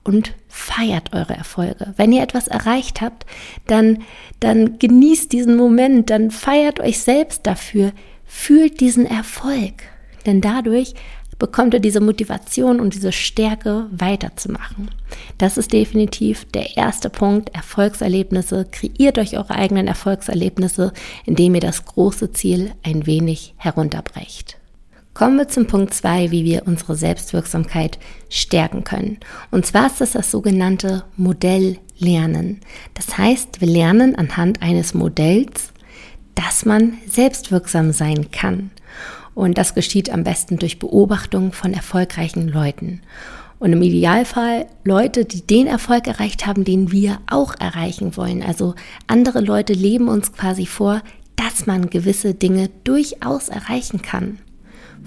und 0.03 0.33
feiert 0.57 1.13
eure 1.13 1.35
Erfolge. 1.35 1.93
Wenn 1.97 2.11
ihr 2.11 2.23
etwas 2.23 2.47
erreicht 2.47 3.01
habt, 3.01 3.25
dann, 3.67 3.99
dann 4.39 4.79
genießt 4.79 5.31
diesen 5.31 5.55
Moment, 5.55 6.09
dann 6.09 6.31
feiert 6.31 6.79
euch 6.79 6.99
selbst 6.99 7.45
dafür, 7.45 7.91
fühlt 8.25 8.79
diesen 8.79 9.05
Erfolg. 9.05 9.83
Denn 10.25 10.41
dadurch 10.41 10.95
bekommt 11.39 11.75
ihr 11.75 11.79
diese 11.79 12.01
Motivation 12.01 12.79
und 12.79 12.95
diese 12.95 13.11
Stärke 13.11 13.85
weiterzumachen. 13.91 14.89
Das 15.37 15.57
ist 15.57 15.71
definitiv 15.71 16.45
der 16.45 16.75
erste 16.75 17.11
Punkt. 17.11 17.53
Erfolgserlebnisse. 17.53 18.65
Kreiert 18.71 19.19
euch 19.19 19.37
eure 19.37 19.53
eigenen 19.53 19.87
Erfolgserlebnisse, 19.87 20.91
indem 21.25 21.53
ihr 21.53 21.61
das 21.61 21.85
große 21.85 22.31
Ziel 22.31 22.71
ein 22.83 23.05
wenig 23.05 23.53
herunterbrecht. 23.57 24.56
Kommen 25.17 25.37
wir 25.37 25.47
zum 25.47 25.65
Punkt 25.65 25.95
2, 25.95 26.29
wie 26.29 26.45
wir 26.45 26.67
unsere 26.67 26.95
Selbstwirksamkeit 26.95 27.97
stärken 28.29 28.83
können. 28.83 29.17
Und 29.49 29.65
zwar 29.65 29.87
ist 29.87 29.99
das 29.99 30.11
das 30.11 30.29
sogenannte 30.29 31.05
Modelllernen. 31.15 32.61
Das 32.93 33.17
heißt, 33.17 33.59
wir 33.59 33.67
lernen 33.67 34.13
anhand 34.13 34.61
eines 34.61 34.93
Modells, 34.93 35.73
dass 36.35 36.65
man 36.65 36.99
selbstwirksam 37.07 37.93
sein 37.93 38.29
kann. 38.29 38.69
Und 39.33 39.57
das 39.57 39.73
geschieht 39.73 40.11
am 40.11 40.23
besten 40.23 40.59
durch 40.59 40.77
Beobachtung 40.77 41.51
von 41.51 41.73
erfolgreichen 41.73 42.47
Leuten. 42.47 43.01
Und 43.57 43.73
im 43.73 43.81
Idealfall 43.81 44.67
Leute, 44.83 45.25
die 45.25 45.41
den 45.41 45.65
Erfolg 45.65 46.05
erreicht 46.05 46.45
haben, 46.45 46.63
den 46.63 46.91
wir 46.91 47.17
auch 47.25 47.55
erreichen 47.59 48.15
wollen. 48.17 48.43
Also 48.43 48.75
andere 49.07 49.41
Leute 49.41 49.73
leben 49.73 50.09
uns 50.09 50.31
quasi 50.31 50.67
vor, 50.67 51.01
dass 51.35 51.65
man 51.65 51.89
gewisse 51.89 52.35
Dinge 52.35 52.69
durchaus 52.83 53.49
erreichen 53.49 54.03
kann. 54.03 54.37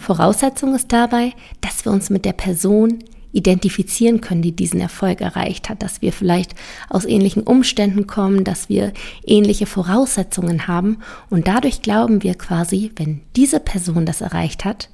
Voraussetzung 0.01 0.75
ist 0.75 0.93
dabei, 0.93 1.33
dass 1.61 1.85
wir 1.85 1.93
uns 1.93 2.11
mit 2.11 2.25
der 2.25 2.33
Person 2.33 3.05
identifizieren 3.33 4.21
können, 4.21 4.43
die 4.43 4.53
diesen 4.53 4.81
Erfolg 4.81 5.21
erreicht 5.21 5.69
hat, 5.69 5.83
dass 5.83 6.03
wir 6.03 6.13
vielleicht 6.13 6.55
aus 6.89 7.05
ähnlichen 7.05 7.45
Umständen 7.45 8.07
kommen, 8.07 8.43
dass 8.43 8.69
wir 8.69 8.93
ähnliche 9.25 9.67
Voraussetzungen 9.67 10.67
haben 10.67 10.99
und 11.29 11.47
dadurch 11.47 11.83
glauben 11.83 12.23
wir 12.23 12.35
quasi, 12.35 12.91
wenn 12.97 13.21
diese 13.37 13.61
Person 13.61 14.05
das 14.05 14.21
erreicht 14.21 14.65
hat, 14.65 14.89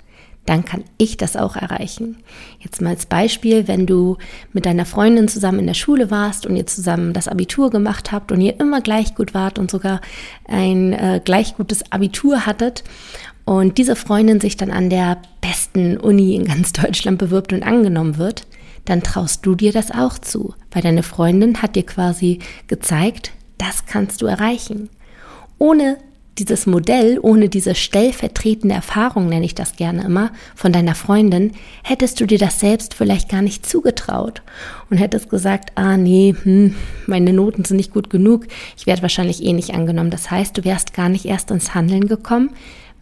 dann 0.44 0.64
kann 0.64 0.84
ich 0.96 1.16
das 1.16 1.36
auch 1.36 1.56
erreichen. 1.56 2.18
Jetzt 2.60 2.80
mal 2.80 2.90
als 2.90 3.06
Beispiel, 3.06 3.66
wenn 3.66 3.84
du 3.84 4.16
mit 4.52 4.64
deiner 4.64 4.86
Freundin 4.86 5.26
zusammen 5.28 5.58
in 5.58 5.66
der 5.66 5.74
Schule 5.74 6.10
warst 6.10 6.46
und 6.46 6.54
ihr 6.56 6.66
zusammen 6.66 7.12
das 7.12 7.26
Abitur 7.26 7.70
gemacht 7.70 8.12
habt 8.12 8.30
und 8.30 8.40
ihr 8.40 8.60
immer 8.60 8.80
gleich 8.80 9.16
gut 9.16 9.34
wart 9.34 9.58
und 9.58 9.70
sogar 9.70 10.00
ein 10.46 10.92
äh, 10.92 11.20
gleich 11.24 11.56
gutes 11.56 11.90
Abitur 11.90 12.46
hattet 12.46 12.84
und 13.46 13.78
diese 13.78 13.94
Freundin 13.94 14.40
sich 14.40 14.56
dann 14.56 14.72
an 14.72 14.90
der 14.90 15.18
besten 15.40 15.96
Uni 15.96 16.34
in 16.34 16.44
ganz 16.44 16.72
Deutschland 16.72 17.16
bewirbt 17.16 17.52
und 17.52 17.62
angenommen 17.62 18.18
wird, 18.18 18.46
dann 18.84 19.02
traust 19.02 19.46
du 19.46 19.54
dir 19.54 19.72
das 19.72 19.90
auch 19.92 20.18
zu, 20.18 20.54
weil 20.72 20.82
deine 20.82 21.02
Freundin 21.02 21.62
hat 21.62 21.76
dir 21.76 21.86
quasi 21.86 22.40
gezeigt, 22.66 23.30
das 23.56 23.86
kannst 23.86 24.20
du 24.20 24.26
erreichen. 24.26 24.90
Ohne 25.58 25.96
dieses 26.38 26.66
Modell, 26.66 27.18
ohne 27.22 27.48
diese 27.48 27.74
stellvertretende 27.74 28.74
Erfahrung, 28.74 29.28
nenne 29.28 29.46
ich 29.46 29.54
das 29.54 29.76
gerne 29.76 30.04
immer, 30.04 30.32
von 30.54 30.72
deiner 30.72 30.94
Freundin, 30.94 31.52
hättest 31.82 32.20
du 32.20 32.26
dir 32.26 32.38
das 32.38 32.60
selbst 32.60 32.94
vielleicht 32.94 33.28
gar 33.30 33.42
nicht 33.42 33.64
zugetraut 33.64 34.42
und 34.90 34.98
hättest 34.98 35.30
gesagt, 35.30 35.70
ah 35.76 35.96
nee, 35.96 36.34
hm, 36.42 36.74
meine 37.06 37.32
Noten 37.32 37.64
sind 37.64 37.78
nicht 37.78 37.92
gut 37.92 38.10
genug, 38.10 38.46
ich 38.76 38.86
werde 38.86 39.02
wahrscheinlich 39.02 39.42
eh 39.42 39.52
nicht 39.52 39.72
angenommen. 39.72 40.10
Das 40.10 40.30
heißt, 40.30 40.58
du 40.58 40.64
wärst 40.64 40.92
gar 40.92 41.08
nicht 41.08 41.24
erst 41.24 41.50
ins 41.52 41.74
Handeln 41.74 42.06
gekommen, 42.08 42.50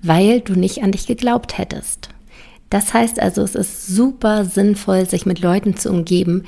weil 0.04 0.40
du 0.40 0.54
nicht 0.54 0.82
an 0.82 0.92
dich 0.92 1.06
geglaubt 1.06 1.58
hättest. 1.58 2.10
Das 2.70 2.92
heißt 2.92 3.20
also, 3.20 3.42
es 3.42 3.54
ist 3.54 3.86
super 3.86 4.44
sinnvoll, 4.44 5.08
sich 5.08 5.26
mit 5.26 5.40
Leuten 5.40 5.76
zu 5.76 5.90
umgeben, 5.90 6.44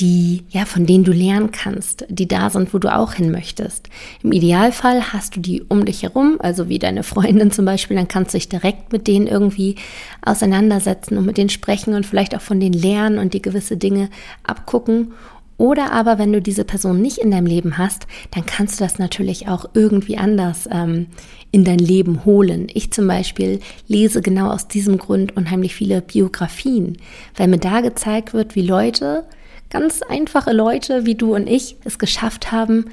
die, 0.00 0.42
ja, 0.50 0.64
von 0.64 0.86
denen 0.86 1.04
du 1.04 1.12
lernen 1.12 1.52
kannst, 1.52 2.04
die 2.08 2.26
da 2.26 2.50
sind, 2.50 2.74
wo 2.74 2.78
du 2.78 2.92
auch 2.92 3.14
hin 3.14 3.30
möchtest. 3.30 3.88
Im 4.22 4.32
Idealfall 4.32 5.12
hast 5.12 5.36
du 5.36 5.40
die 5.40 5.62
um 5.62 5.84
dich 5.84 6.02
herum, 6.02 6.36
also 6.40 6.68
wie 6.68 6.78
deine 6.80 7.04
Freundin 7.04 7.52
zum 7.52 7.64
Beispiel, 7.64 7.96
dann 7.96 8.08
kannst 8.08 8.34
du 8.34 8.38
dich 8.38 8.48
direkt 8.48 8.92
mit 8.92 9.06
denen 9.06 9.26
irgendwie 9.26 9.76
auseinandersetzen 10.24 11.16
und 11.16 11.26
mit 11.26 11.38
denen 11.38 11.50
sprechen 11.50 11.94
und 11.94 12.06
vielleicht 12.06 12.34
auch 12.34 12.40
von 12.40 12.58
denen 12.58 12.74
lernen 12.74 13.18
und 13.18 13.34
die 13.34 13.42
gewisse 13.42 13.76
Dinge 13.76 14.10
abgucken 14.42 15.12
oder 15.56 15.92
aber, 15.92 16.18
wenn 16.18 16.32
du 16.32 16.42
diese 16.42 16.64
Person 16.64 17.00
nicht 17.00 17.18
in 17.18 17.30
deinem 17.30 17.46
Leben 17.46 17.78
hast, 17.78 18.06
dann 18.32 18.44
kannst 18.44 18.80
du 18.80 18.84
das 18.84 18.98
natürlich 18.98 19.48
auch 19.48 19.66
irgendwie 19.74 20.16
anders 20.16 20.68
ähm, 20.70 21.06
in 21.52 21.64
dein 21.64 21.78
Leben 21.78 22.24
holen. 22.24 22.66
Ich 22.74 22.92
zum 22.92 23.06
Beispiel 23.06 23.60
lese 23.86 24.20
genau 24.20 24.50
aus 24.50 24.66
diesem 24.66 24.98
Grund 24.98 25.36
unheimlich 25.36 25.74
viele 25.74 26.00
Biografien, 26.00 26.98
weil 27.36 27.48
mir 27.48 27.58
da 27.58 27.80
gezeigt 27.80 28.34
wird, 28.34 28.56
wie 28.56 28.66
Leute, 28.66 29.24
ganz 29.70 30.02
einfache 30.02 30.52
Leute 30.52 31.06
wie 31.06 31.14
du 31.14 31.34
und 31.34 31.48
ich, 31.48 31.76
es 31.84 31.98
geschafft 31.98 32.50
haben, 32.50 32.86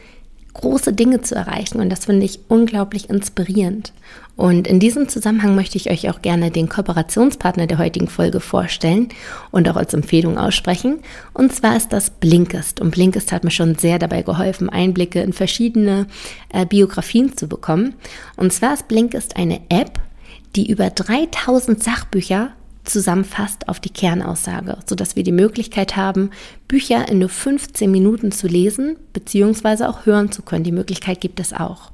große 0.53 0.93
Dinge 0.93 1.21
zu 1.21 1.35
erreichen. 1.35 1.79
Und 1.79 1.89
das 1.89 2.05
finde 2.05 2.25
ich 2.25 2.41
unglaublich 2.47 3.09
inspirierend. 3.09 3.93
Und 4.41 4.67
in 4.67 4.79
diesem 4.79 5.07
Zusammenhang 5.07 5.53
möchte 5.53 5.77
ich 5.77 5.91
euch 5.91 6.09
auch 6.09 6.23
gerne 6.23 6.49
den 6.49 6.67
Kooperationspartner 6.67 7.67
der 7.67 7.77
heutigen 7.77 8.07
Folge 8.07 8.39
vorstellen 8.39 9.09
und 9.51 9.69
auch 9.69 9.75
als 9.75 9.93
Empfehlung 9.93 10.39
aussprechen. 10.39 11.01
Und 11.31 11.53
zwar 11.53 11.77
ist 11.77 11.89
das 11.93 12.09
Blinkist. 12.09 12.81
Und 12.81 12.89
Blinkist 12.89 13.31
hat 13.31 13.43
mir 13.43 13.51
schon 13.51 13.75
sehr 13.75 13.99
dabei 13.99 14.23
geholfen, 14.23 14.67
Einblicke 14.67 15.21
in 15.21 15.31
verschiedene 15.31 16.07
äh, 16.51 16.65
Biografien 16.65 17.37
zu 17.37 17.47
bekommen. 17.47 17.93
Und 18.35 18.51
zwar 18.51 18.73
ist 18.73 18.87
Blinkist 18.87 19.37
eine 19.37 19.61
App, 19.69 19.99
die 20.55 20.71
über 20.71 20.89
3000 20.89 21.83
Sachbücher 21.83 22.49
zusammenfasst 22.83 23.69
auf 23.69 23.79
die 23.79 23.91
Kernaussage, 23.93 24.79
sodass 24.87 25.15
wir 25.15 25.21
die 25.21 25.31
Möglichkeit 25.31 25.95
haben, 25.95 26.31
Bücher 26.67 27.07
in 27.07 27.19
nur 27.19 27.29
15 27.29 27.91
Minuten 27.91 28.31
zu 28.31 28.47
lesen, 28.47 28.95
beziehungsweise 29.13 29.87
auch 29.87 30.07
hören 30.07 30.31
zu 30.31 30.41
können. 30.41 30.63
Die 30.63 30.71
Möglichkeit 30.71 31.21
gibt 31.21 31.39
es 31.39 31.53
auch. 31.53 31.91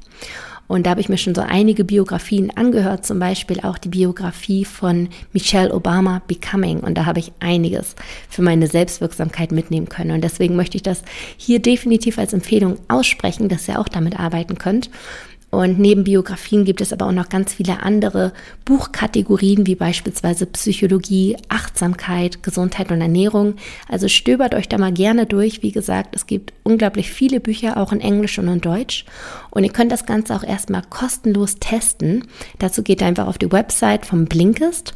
Und 0.68 0.86
da 0.86 0.92
habe 0.92 1.02
ich 1.02 1.10
mir 1.10 1.18
schon 1.18 1.36
so 1.36 1.42
einige 1.42 1.84
Biografien 1.84 2.52
angehört, 2.56 3.06
zum 3.06 3.20
Beispiel 3.20 3.62
auch 3.62 3.78
die 3.78 3.90
Biografie 3.90 4.66
von 4.66 5.10
Michelle 5.34 5.74
Obama 5.74 6.22
Becoming. 6.28 6.80
Und 6.82 6.98
da 6.98 7.06
habe 7.06 7.20
ich 7.20 7.32
einiges 7.40 7.96
für 8.30 8.42
meine 8.42 8.68
Selbstwirksamkeit 8.68 9.52
mitnehmen 9.52 9.90
können. 9.90 10.12
Und 10.12 10.24
deswegen 10.24 10.56
möchte 10.56 10.78
ich 10.78 10.84
das 10.84 11.04
hier 11.38 11.60
definitiv 11.60 12.20
als 12.20 12.34
Empfehlung 12.34 12.78
aussprechen, 12.90 13.50
dass 13.50 13.68
ihr 13.68 13.80
auch 13.80 13.88
damit 13.88 14.20
arbeiten 14.20 14.58
könnt. 14.58 14.90
Und 15.58 15.80
neben 15.80 16.04
Biografien 16.04 16.66
gibt 16.66 16.82
es 16.82 16.94
aber 16.94 17.08
auch 17.08 17.12
noch 17.12 17.30
ganz 17.30 17.52
viele 17.52 17.82
andere 17.82 18.32
Buchkategorien, 18.64 19.66
wie 19.66 19.74
beispielsweise 19.74 20.46
Psychologie, 20.46 21.36
Achtsamkeit, 21.50 22.44
Gesundheit 22.44 22.92
und 22.92 23.02
Ernährung. 23.02 23.56
Also 23.90 24.08
stöbert 24.08 24.54
euch 24.54 24.70
da 24.70 24.78
mal 24.78 24.94
gerne 24.94 25.26
durch. 25.26 25.64
Wie 25.64 25.72
gesagt, 25.72 26.16
es 26.16 26.28
gibt 26.28 26.54
unglaublich 26.62 27.10
viele 27.10 27.40
Bücher, 27.40 27.78
auch 27.78 27.92
in 27.92 28.02
Englisch 28.02 28.38
und 28.38 28.48
in 28.50 28.62
Deutsch. 28.62 29.06
Und 29.50 29.64
ihr 29.64 29.72
könnt 29.72 29.92
das 29.92 30.06
Ganze 30.06 30.36
auch 30.36 30.44
erstmal 30.44 30.84
kostenlos 30.92 31.56
testen. 31.56 32.26
Dazu 32.60 32.84
geht 32.84 33.02
ihr 33.02 33.08
einfach 33.08 33.26
auf 33.26 33.40
die 33.40 33.52
Website 33.52 34.06
vom 34.06 34.26
Blinkist 34.26 34.94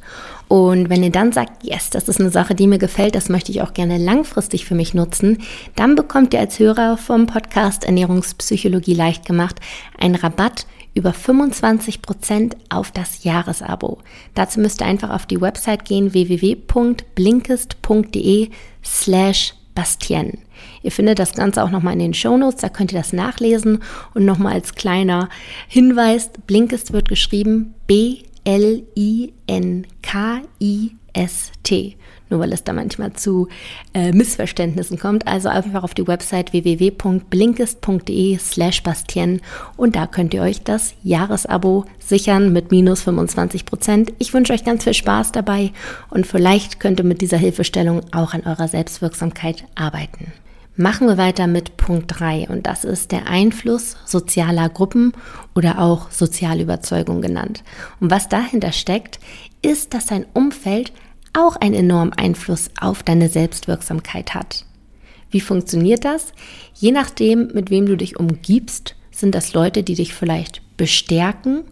und 0.51 0.89
wenn 0.89 1.01
ihr 1.01 1.11
dann 1.11 1.31
sagt, 1.31 1.63
yes, 1.63 1.89
das 1.91 2.09
ist 2.09 2.19
eine 2.19 2.29
Sache, 2.29 2.55
die 2.55 2.67
mir 2.67 2.77
gefällt, 2.77 3.15
das 3.15 3.29
möchte 3.29 3.53
ich 3.53 3.61
auch 3.61 3.73
gerne 3.73 3.97
langfristig 3.97 4.65
für 4.65 4.75
mich 4.75 4.93
nutzen, 4.93 5.37
dann 5.77 5.95
bekommt 5.95 6.33
ihr 6.33 6.41
als 6.41 6.59
Hörer 6.59 6.97
vom 6.97 7.25
Podcast 7.25 7.85
Ernährungspsychologie 7.85 8.93
leicht 8.93 9.25
gemacht 9.25 9.61
einen 9.97 10.15
Rabatt 10.15 10.65
über 10.93 11.13
25 11.13 12.01
Prozent 12.01 12.57
auf 12.67 12.91
das 12.91 13.23
Jahresabo. 13.23 13.99
Dazu 14.35 14.59
müsst 14.59 14.81
ihr 14.81 14.87
einfach 14.87 15.11
auf 15.11 15.25
die 15.25 15.39
Website 15.39 15.85
gehen 15.85 16.11
www.blinkist.de 16.11 18.49
slash 18.83 19.53
Bastien. 19.73 20.39
Ihr 20.83 20.91
findet 20.91 21.19
das 21.19 21.33
Ganze 21.33 21.63
auch 21.63 21.69
nochmal 21.69 21.93
in 21.93 21.99
den 21.99 22.13
Shownotes, 22.13 22.59
da 22.59 22.67
könnt 22.67 22.91
ihr 22.91 22.99
das 22.99 23.13
nachlesen. 23.13 23.79
Und 24.13 24.25
nochmal 24.25 24.55
als 24.55 24.75
kleiner 24.75 25.29
Hinweis, 25.69 26.29
Blinkist 26.45 26.91
wird 26.91 27.07
geschrieben 27.07 27.73
B 27.87 28.23
L-I-N-K-I-S-T. 28.43 29.37
nur 32.29 32.39
weil 32.39 32.53
es 32.53 32.63
da 32.63 32.73
manchmal 32.73 33.13
zu 33.13 33.49
äh, 33.93 34.11
Missverständnissen 34.13 34.97
kommt. 34.97 35.27
Also 35.27 35.49
einfach 35.49 35.83
auf 35.83 35.93
die 35.93 36.07
Website 36.07 36.53
www.blinkist.de 36.53 38.37
slash 38.37 38.83
Bastien 38.83 39.41
und 39.77 39.95
da 39.95 40.07
könnt 40.07 40.33
ihr 40.33 40.41
euch 40.41 40.63
das 40.63 40.93
Jahresabo 41.03 41.85
sichern 41.99 42.53
mit 42.53 42.71
minus 42.71 43.01
25 43.01 43.65
Prozent. 43.65 44.13
Ich 44.17 44.33
wünsche 44.33 44.53
euch 44.53 44.63
ganz 44.63 44.85
viel 44.85 44.93
Spaß 44.93 45.33
dabei 45.33 45.71
und 46.09 46.25
vielleicht 46.25 46.79
könnt 46.79 46.99
ihr 46.99 47.05
mit 47.05 47.21
dieser 47.21 47.37
Hilfestellung 47.37 48.01
auch 48.13 48.33
an 48.33 48.43
eurer 48.45 48.67
Selbstwirksamkeit 48.67 49.65
arbeiten. 49.75 50.31
Machen 50.77 51.07
wir 51.07 51.17
weiter 51.17 51.47
mit 51.47 51.75
Punkt 51.75 52.05
3 52.07 52.47
und 52.47 52.65
das 52.65 52.85
ist 52.85 53.11
der 53.11 53.27
Einfluss 53.27 53.97
sozialer 54.05 54.69
Gruppen 54.69 55.11
oder 55.53 55.79
auch 55.79 56.09
Sozialüberzeugung 56.11 57.21
genannt. 57.21 57.63
Und 57.99 58.09
was 58.09 58.29
dahinter 58.29 58.71
steckt, 58.71 59.19
ist, 59.61 59.93
dass 59.93 60.05
dein 60.05 60.25
Umfeld 60.33 60.93
auch 61.33 61.57
einen 61.57 61.75
enormen 61.75 62.13
Einfluss 62.13 62.69
auf 62.79 63.03
deine 63.03 63.27
Selbstwirksamkeit 63.27 64.33
hat. 64.33 64.65
Wie 65.29 65.41
funktioniert 65.41 66.05
das? 66.05 66.31
Je 66.73 66.91
nachdem, 66.91 67.47
mit 67.53 67.69
wem 67.69 67.85
du 67.85 67.97
dich 67.97 68.17
umgibst, 68.17 68.95
sind 69.11 69.35
das 69.35 69.53
Leute, 69.53 69.83
die 69.83 69.95
dich 69.95 70.13
vielleicht 70.13 70.61
bestärken 70.77 71.63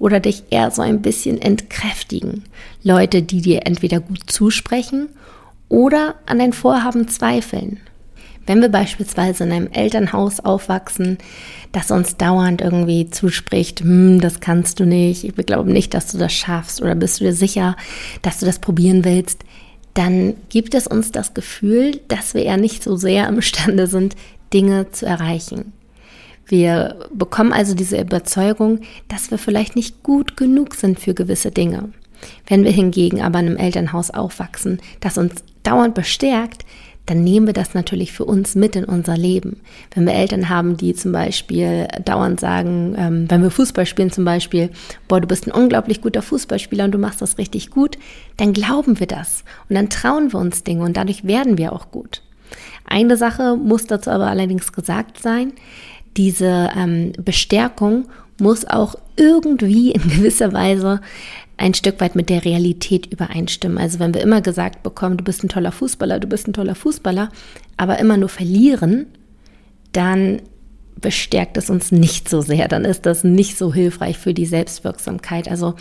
oder 0.00 0.18
dich 0.18 0.44
eher 0.50 0.72
so 0.72 0.82
ein 0.82 1.02
bisschen 1.02 1.40
entkräftigen. 1.40 2.44
Leute, 2.82 3.22
die 3.22 3.42
dir 3.42 3.66
entweder 3.66 4.00
gut 4.00 4.28
zusprechen 4.28 5.08
oder 5.68 6.16
an 6.26 6.40
dein 6.40 6.52
Vorhaben 6.52 7.06
zweifeln. 7.06 7.78
Wenn 8.46 8.60
wir 8.60 8.68
beispielsweise 8.68 9.44
in 9.44 9.52
einem 9.52 9.68
Elternhaus 9.68 10.40
aufwachsen, 10.40 11.18
das 11.72 11.90
uns 11.90 12.16
dauernd 12.16 12.60
irgendwie 12.60 13.10
zuspricht, 13.10 13.80
hm, 13.80 14.20
das 14.20 14.40
kannst 14.40 14.80
du 14.80 14.86
nicht, 14.86 15.36
wir 15.36 15.44
glauben 15.44 15.72
nicht, 15.72 15.94
dass 15.94 16.10
du 16.10 16.18
das 16.18 16.32
schaffst 16.32 16.82
oder 16.82 16.94
bist 16.94 17.20
du 17.20 17.24
dir 17.24 17.34
sicher, 17.34 17.76
dass 18.22 18.40
du 18.40 18.46
das 18.46 18.58
probieren 18.58 19.04
willst, 19.04 19.44
dann 19.94 20.34
gibt 20.48 20.74
es 20.74 20.86
uns 20.86 21.12
das 21.12 21.34
Gefühl, 21.34 22.00
dass 22.08 22.34
wir 22.34 22.44
eher 22.44 22.56
nicht 22.56 22.82
so 22.82 22.96
sehr 22.96 23.28
imstande 23.28 23.86
sind, 23.86 24.16
Dinge 24.52 24.90
zu 24.90 25.06
erreichen. 25.06 25.72
Wir 26.46 26.96
bekommen 27.14 27.52
also 27.52 27.74
diese 27.74 28.00
Überzeugung, 28.00 28.80
dass 29.06 29.30
wir 29.30 29.38
vielleicht 29.38 29.76
nicht 29.76 30.02
gut 30.02 30.36
genug 30.36 30.74
sind 30.74 30.98
für 30.98 31.14
gewisse 31.14 31.52
Dinge. 31.52 31.90
Wenn 32.46 32.64
wir 32.64 32.72
hingegen 32.72 33.22
aber 33.22 33.38
in 33.38 33.46
einem 33.46 33.56
Elternhaus 33.56 34.10
aufwachsen, 34.10 34.80
das 34.98 35.16
uns 35.16 35.44
dauernd 35.62 35.94
bestärkt, 35.94 36.64
dann 37.10 37.24
nehmen 37.24 37.46
wir 37.48 37.52
das 37.52 37.74
natürlich 37.74 38.12
für 38.12 38.24
uns 38.24 38.54
mit 38.54 38.76
in 38.76 38.84
unser 38.84 39.16
Leben. 39.16 39.56
Wenn 39.92 40.06
wir 40.06 40.14
Eltern 40.14 40.48
haben, 40.48 40.76
die 40.76 40.94
zum 40.94 41.10
Beispiel 41.10 41.88
dauernd 42.04 42.38
sagen, 42.38 42.94
ähm, 42.96 43.28
wenn 43.28 43.42
wir 43.42 43.50
Fußball 43.50 43.84
spielen 43.84 44.12
zum 44.12 44.24
Beispiel, 44.24 44.70
boah, 45.08 45.20
du 45.20 45.26
bist 45.26 45.48
ein 45.48 45.50
unglaublich 45.50 46.02
guter 46.02 46.22
Fußballspieler 46.22 46.84
und 46.84 46.92
du 46.92 46.98
machst 46.98 47.20
das 47.20 47.36
richtig 47.36 47.70
gut, 47.70 47.98
dann 48.36 48.52
glauben 48.52 49.00
wir 49.00 49.08
das 49.08 49.42
und 49.68 49.74
dann 49.74 49.90
trauen 49.90 50.32
wir 50.32 50.38
uns 50.38 50.62
Dinge 50.62 50.84
und 50.84 50.96
dadurch 50.96 51.24
werden 51.24 51.58
wir 51.58 51.72
auch 51.72 51.90
gut. 51.90 52.22
Eine 52.84 53.16
Sache 53.16 53.56
muss 53.56 53.86
dazu 53.86 54.10
aber 54.10 54.28
allerdings 54.28 54.72
gesagt 54.72 55.20
sein, 55.20 55.52
diese 56.16 56.70
ähm, 56.76 57.10
Bestärkung 57.18 58.04
muss 58.38 58.64
auch 58.64 58.94
irgendwie 59.16 59.90
in 59.90 60.02
gewisser 60.02 60.52
Weise 60.52 61.00
ein 61.60 61.74
Stück 61.74 62.00
weit 62.00 62.16
mit 62.16 62.30
der 62.30 62.44
Realität 62.46 63.06
übereinstimmen. 63.06 63.76
Also 63.76 63.98
wenn 63.98 64.14
wir 64.14 64.22
immer 64.22 64.40
gesagt 64.40 64.82
bekommen, 64.82 65.18
du 65.18 65.24
bist 65.24 65.44
ein 65.44 65.50
toller 65.50 65.72
Fußballer, 65.72 66.18
du 66.18 66.26
bist 66.26 66.48
ein 66.48 66.54
toller 66.54 66.74
Fußballer, 66.74 67.28
aber 67.76 67.98
immer 67.98 68.16
nur 68.16 68.30
verlieren, 68.30 69.06
dann 69.92 70.40
bestärkt 71.00 71.56
es 71.56 71.70
uns 71.70 71.92
nicht 71.92 72.28
so 72.28 72.42
sehr, 72.42 72.68
dann 72.68 72.84
ist 72.84 73.06
das 73.06 73.24
nicht 73.24 73.56
so 73.56 73.72
hilfreich 73.72 74.18
für 74.18 74.34
die 74.34 74.46
Selbstwirksamkeit. 74.46 75.48
Also 75.48 75.74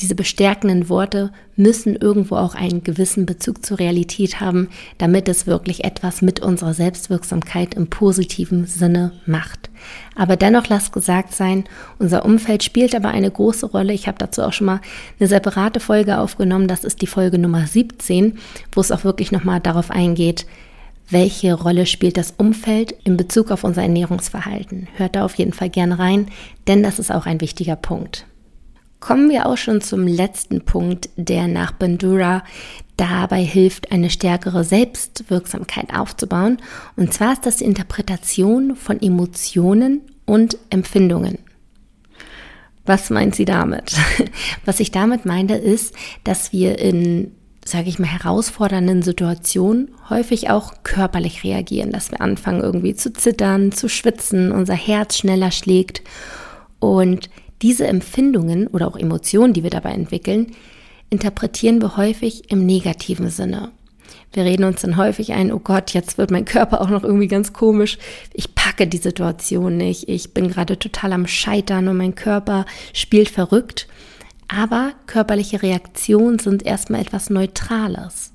diese 0.00 0.14
bestärkenden 0.14 0.88
Worte 0.88 1.30
müssen 1.56 1.96
irgendwo 1.96 2.36
auch 2.36 2.54
einen 2.54 2.82
gewissen 2.82 3.26
Bezug 3.26 3.64
zur 3.64 3.78
Realität 3.78 4.40
haben, 4.40 4.68
damit 4.98 5.28
es 5.28 5.46
wirklich 5.46 5.84
etwas 5.84 6.22
mit 6.22 6.40
unserer 6.40 6.74
Selbstwirksamkeit 6.74 7.74
im 7.74 7.88
positiven 7.88 8.66
Sinne 8.66 9.12
macht. 9.26 9.70
Aber 10.16 10.36
dennoch 10.36 10.68
lasst 10.68 10.92
gesagt 10.92 11.34
sein, 11.34 11.64
unser 11.98 12.24
Umfeld 12.24 12.62
spielt 12.62 12.94
aber 12.94 13.08
eine 13.08 13.30
große 13.30 13.66
Rolle. 13.66 13.92
Ich 13.92 14.06
habe 14.06 14.18
dazu 14.18 14.42
auch 14.42 14.52
schon 14.52 14.66
mal 14.66 14.80
eine 15.18 15.28
separate 15.28 15.80
Folge 15.80 16.18
aufgenommen, 16.18 16.68
das 16.68 16.84
ist 16.84 17.02
die 17.02 17.06
Folge 17.06 17.38
Nummer 17.38 17.66
17, 17.66 18.38
wo 18.72 18.80
es 18.80 18.92
auch 18.92 19.04
wirklich 19.04 19.32
nochmal 19.32 19.60
darauf 19.60 19.90
eingeht, 19.90 20.46
welche 21.08 21.54
Rolle 21.54 21.86
spielt 21.86 22.16
das 22.16 22.34
Umfeld 22.36 22.92
in 23.04 23.16
Bezug 23.16 23.50
auf 23.50 23.64
unser 23.64 23.82
Ernährungsverhalten. 23.82 24.88
Hört 24.96 25.16
da 25.16 25.24
auf 25.24 25.34
jeden 25.34 25.52
Fall 25.52 25.70
gern 25.70 25.92
rein, 25.92 26.28
denn 26.66 26.82
das 26.82 26.98
ist 26.98 27.10
auch 27.10 27.26
ein 27.26 27.40
wichtiger 27.40 27.76
Punkt. 27.76 28.26
Kommen 29.00 29.30
wir 29.30 29.46
auch 29.46 29.56
schon 29.56 29.80
zum 29.80 30.06
letzten 30.06 30.64
Punkt, 30.64 31.10
der 31.16 31.48
nach 31.48 31.72
Bandura 31.72 32.44
dabei 32.96 33.42
hilft, 33.42 33.90
eine 33.90 34.10
stärkere 34.10 34.62
Selbstwirksamkeit 34.62 35.92
aufzubauen. 35.92 36.58
Und 36.96 37.12
zwar 37.12 37.32
ist 37.32 37.44
das 37.44 37.56
die 37.56 37.64
Interpretation 37.64 38.76
von 38.76 39.02
Emotionen 39.02 40.02
und 40.24 40.56
Empfindungen. 40.70 41.38
Was 42.86 43.10
meint 43.10 43.34
sie 43.34 43.44
damit? 43.44 43.96
Was 44.64 44.78
ich 44.78 44.92
damit 44.92 45.24
meine, 45.24 45.56
ist, 45.58 45.94
dass 46.22 46.52
wir 46.52 46.78
in 46.78 47.32
sage 47.64 47.88
ich 47.88 47.98
mal, 47.98 48.08
herausfordernden 48.08 49.02
Situationen 49.02 49.90
häufig 50.10 50.50
auch 50.50 50.82
körperlich 50.82 51.44
reagieren, 51.44 51.92
dass 51.92 52.10
wir 52.10 52.20
anfangen 52.20 52.60
irgendwie 52.60 52.94
zu 52.94 53.12
zittern, 53.12 53.72
zu 53.72 53.88
schwitzen, 53.88 54.52
unser 54.52 54.74
Herz 54.74 55.16
schneller 55.16 55.50
schlägt. 55.50 56.02
Und 56.80 57.30
diese 57.62 57.86
Empfindungen 57.86 58.66
oder 58.66 58.88
auch 58.88 58.96
Emotionen, 58.96 59.52
die 59.52 59.62
wir 59.62 59.70
dabei 59.70 59.92
entwickeln, 59.92 60.52
interpretieren 61.10 61.80
wir 61.80 61.96
häufig 61.96 62.50
im 62.50 62.66
negativen 62.66 63.30
Sinne. 63.30 63.70
Wir 64.32 64.44
reden 64.44 64.64
uns 64.64 64.80
dann 64.80 64.96
häufig 64.96 65.32
ein, 65.32 65.52
oh 65.52 65.58
Gott, 65.58 65.92
jetzt 65.92 66.16
wird 66.16 66.30
mein 66.30 66.46
Körper 66.46 66.80
auch 66.80 66.88
noch 66.88 67.04
irgendwie 67.04 67.28
ganz 67.28 67.52
komisch. 67.52 67.98
Ich 68.32 68.54
packe 68.54 68.86
die 68.86 68.98
Situation 68.98 69.76
nicht. 69.76 70.08
Ich 70.08 70.32
bin 70.32 70.48
gerade 70.48 70.78
total 70.78 71.12
am 71.12 71.26
Scheitern 71.26 71.88
und 71.88 71.98
mein 71.98 72.14
Körper 72.14 72.64
spielt 72.94 73.28
verrückt. 73.28 73.86
Aber 74.54 74.92
körperliche 75.06 75.62
Reaktionen 75.62 76.38
sind 76.38 76.66
erstmal 76.66 77.00
etwas 77.00 77.30
Neutrales. 77.30 78.32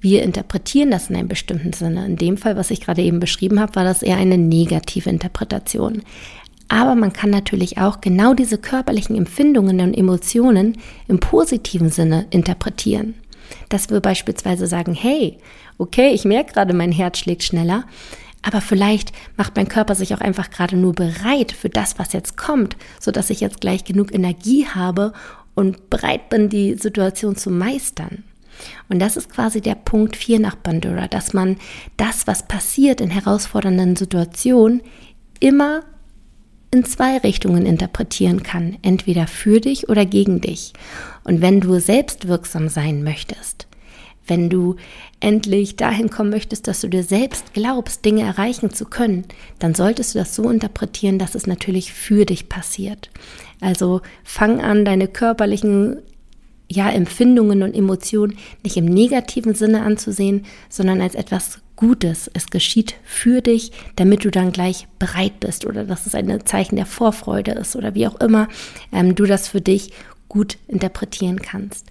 Wir 0.00 0.24
interpretieren 0.24 0.90
das 0.90 1.10
in 1.10 1.16
einem 1.16 1.28
bestimmten 1.28 1.72
Sinne. 1.72 2.06
In 2.06 2.16
dem 2.16 2.36
Fall, 2.36 2.56
was 2.56 2.72
ich 2.72 2.80
gerade 2.80 3.02
eben 3.02 3.20
beschrieben 3.20 3.60
habe, 3.60 3.76
war 3.76 3.84
das 3.84 4.02
eher 4.02 4.16
eine 4.16 4.36
negative 4.36 5.08
Interpretation. 5.08 6.02
Aber 6.68 6.96
man 6.96 7.12
kann 7.12 7.30
natürlich 7.30 7.78
auch 7.78 8.00
genau 8.00 8.34
diese 8.34 8.58
körperlichen 8.58 9.14
Empfindungen 9.16 9.80
und 9.80 9.94
Emotionen 9.94 10.76
im 11.06 11.20
positiven 11.20 11.90
Sinne 11.90 12.26
interpretieren. 12.30 13.14
Dass 13.68 13.90
wir 13.90 14.00
beispielsweise 14.00 14.66
sagen, 14.66 14.92
hey, 14.92 15.38
okay, 15.78 16.10
ich 16.12 16.24
merke 16.24 16.52
gerade, 16.52 16.74
mein 16.74 16.92
Herz 16.92 17.18
schlägt 17.18 17.44
schneller, 17.44 17.84
aber 18.42 18.60
vielleicht 18.60 19.12
macht 19.36 19.56
mein 19.56 19.68
Körper 19.68 19.94
sich 19.94 20.14
auch 20.14 20.20
einfach 20.20 20.50
gerade 20.50 20.76
nur 20.76 20.92
bereit 20.92 21.52
für 21.52 21.68
das, 21.68 21.98
was 21.98 22.12
jetzt 22.12 22.36
kommt, 22.36 22.76
so 23.00 23.10
dass 23.10 23.30
ich 23.30 23.40
jetzt 23.40 23.60
gleich 23.60 23.84
genug 23.84 24.14
Energie 24.14 24.66
habe 24.66 25.12
und 25.54 25.90
bereit 25.90 26.28
bin, 26.28 26.48
die 26.48 26.74
Situation 26.74 27.36
zu 27.36 27.50
meistern. 27.50 28.24
Und 28.88 28.98
das 29.00 29.16
ist 29.16 29.30
quasi 29.30 29.60
der 29.60 29.74
Punkt 29.74 30.16
4 30.16 30.40
nach 30.40 30.56
Bandura, 30.56 31.08
dass 31.08 31.32
man 31.32 31.56
das, 31.96 32.26
was 32.26 32.46
passiert 32.46 33.00
in 33.00 33.10
herausfordernden 33.10 33.96
Situationen, 33.96 34.82
immer 35.40 35.82
in 36.70 36.84
zwei 36.84 37.18
Richtungen 37.18 37.64
interpretieren 37.64 38.42
kann, 38.42 38.76
entweder 38.82 39.26
für 39.26 39.60
dich 39.60 39.88
oder 39.88 40.04
gegen 40.04 40.40
dich. 40.40 40.72
Und 41.24 41.40
wenn 41.40 41.60
du 41.60 41.80
selbstwirksam 41.80 42.68
sein 42.68 43.02
möchtest, 43.02 43.67
wenn 44.28 44.50
du 44.50 44.76
endlich 45.20 45.76
dahin 45.76 46.10
kommen 46.10 46.30
möchtest, 46.30 46.68
dass 46.68 46.80
du 46.80 46.88
dir 46.88 47.02
selbst 47.02 47.54
glaubst, 47.54 48.04
Dinge 48.04 48.22
erreichen 48.22 48.72
zu 48.72 48.84
können, 48.84 49.24
dann 49.58 49.74
solltest 49.74 50.14
du 50.14 50.18
das 50.18 50.34
so 50.34 50.48
interpretieren, 50.50 51.18
dass 51.18 51.34
es 51.34 51.46
natürlich 51.46 51.92
für 51.92 52.24
dich 52.24 52.48
passiert. 52.48 53.10
Also 53.60 54.00
fang 54.22 54.60
an, 54.60 54.84
deine 54.84 55.08
körperlichen 55.08 55.98
ja, 56.70 56.90
Empfindungen 56.90 57.62
und 57.62 57.74
Emotionen 57.74 58.36
nicht 58.62 58.76
im 58.76 58.84
negativen 58.84 59.54
Sinne 59.54 59.82
anzusehen, 59.82 60.44
sondern 60.68 61.00
als 61.00 61.14
etwas 61.14 61.60
Gutes. 61.76 62.30
Es 62.34 62.48
geschieht 62.48 62.96
für 63.04 63.40
dich, 63.40 63.72
damit 63.96 64.24
du 64.24 64.30
dann 64.30 64.52
gleich 64.52 64.86
bereit 64.98 65.40
bist 65.40 65.64
oder 65.64 65.84
dass 65.84 66.06
es 66.06 66.14
ein 66.14 66.44
Zeichen 66.44 66.76
der 66.76 66.86
Vorfreude 66.86 67.52
ist 67.52 67.76
oder 67.76 67.94
wie 67.94 68.06
auch 68.06 68.20
immer 68.20 68.48
ähm, 68.92 69.14
du 69.14 69.24
das 69.24 69.48
für 69.48 69.60
dich 69.60 69.92
gut 70.28 70.58
interpretieren 70.66 71.40
kannst. 71.40 71.86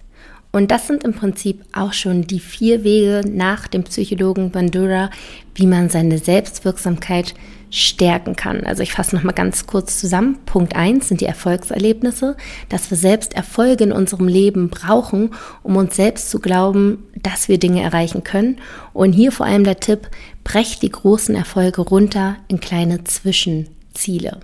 Und 0.50 0.70
das 0.70 0.86
sind 0.86 1.04
im 1.04 1.12
Prinzip 1.12 1.62
auch 1.72 1.92
schon 1.92 2.26
die 2.26 2.40
vier 2.40 2.82
Wege 2.82 3.22
nach 3.28 3.68
dem 3.68 3.84
Psychologen 3.84 4.50
Bandura, 4.50 5.10
wie 5.54 5.66
man 5.66 5.90
seine 5.90 6.18
Selbstwirksamkeit 6.18 7.34
stärken 7.70 8.34
kann. 8.34 8.64
Also 8.64 8.82
ich 8.82 8.92
fasse 8.92 9.14
nochmal 9.14 9.34
ganz 9.34 9.66
kurz 9.66 10.00
zusammen. 10.00 10.38
Punkt 10.46 10.74
eins 10.74 11.08
sind 11.08 11.20
die 11.20 11.26
Erfolgserlebnisse, 11.26 12.36
dass 12.70 12.90
wir 12.90 12.96
selbst 12.96 13.34
Erfolge 13.34 13.84
in 13.84 13.92
unserem 13.92 14.26
Leben 14.26 14.70
brauchen, 14.70 15.34
um 15.62 15.76
uns 15.76 15.96
selbst 15.96 16.30
zu 16.30 16.40
glauben, 16.40 17.04
dass 17.22 17.48
wir 17.48 17.58
Dinge 17.58 17.82
erreichen 17.82 18.24
können. 18.24 18.56
Und 18.94 19.12
hier 19.12 19.32
vor 19.32 19.46
allem 19.46 19.64
der 19.64 19.80
Tipp, 19.80 20.08
brecht 20.44 20.82
die 20.82 20.90
großen 20.90 21.34
Erfolge 21.34 21.82
runter 21.82 22.36
in 22.48 22.58
kleine 22.58 23.04
Zwischenziele. 23.04 24.40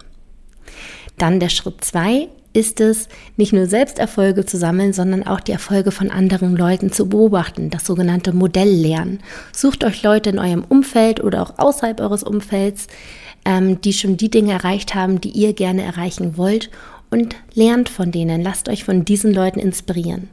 Dann 1.17 1.41
der 1.41 1.49
Schritt 1.49 1.83
zwei 1.83 2.29
ist 2.55 2.81
es, 2.81 3.09
nicht 3.37 3.53
nur 3.53 3.67
Selbsterfolge 3.67 4.47
zu 4.47 4.57
sammeln, 4.57 4.93
sondern 4.93 5.25
auch 5.25 5.41
die 5.41 5.53
Erfolge 5.53 5.91
von 5.91 6.11
anderen 6.11 6.57
Leuten 6.57 6.91
zu 6.91 7.09
beobachten, 7.09 7.69
das 7.69 7.85
sogenannte 7.85 8.33
Modelllernen. 8.33 9.19
Sucht 9.53 9.85
euch 9.85 10.03
Leute 10.03 10.31
in 10.31 10.39
eurem 10.39 10.65
Umfeld 10.65 11.23
oder 11.23 11.43
auch 11.43 11.59
außerhalb 11.59 12.01
eures 12.01 12.23
Umfelds, 12.23 12.87
ähm, 13.45 13.81
die 13.81 13.93
schon 13.93 14.17
die 14.17 14.31
Dinge 14.31 14.53
erreicht 14.53 14.95
haben, 14.95 15.21
die 15.21 15.31
ihr 15.31 15.53
gerne 15.53 15.83
erreichen 15.83 16.37
wollt 16.39 16.71
und 17.11 17.37
lernt 17.55 17.89
von 17.89 18.11
denen. 18.13 18.41
Lasst 18.41 18.69
euch 18.69 18.85
von 18.85 19.05
diesen 19.05 19.35
Leuten 19.35 19.59
inspirieren. 19.59 20.29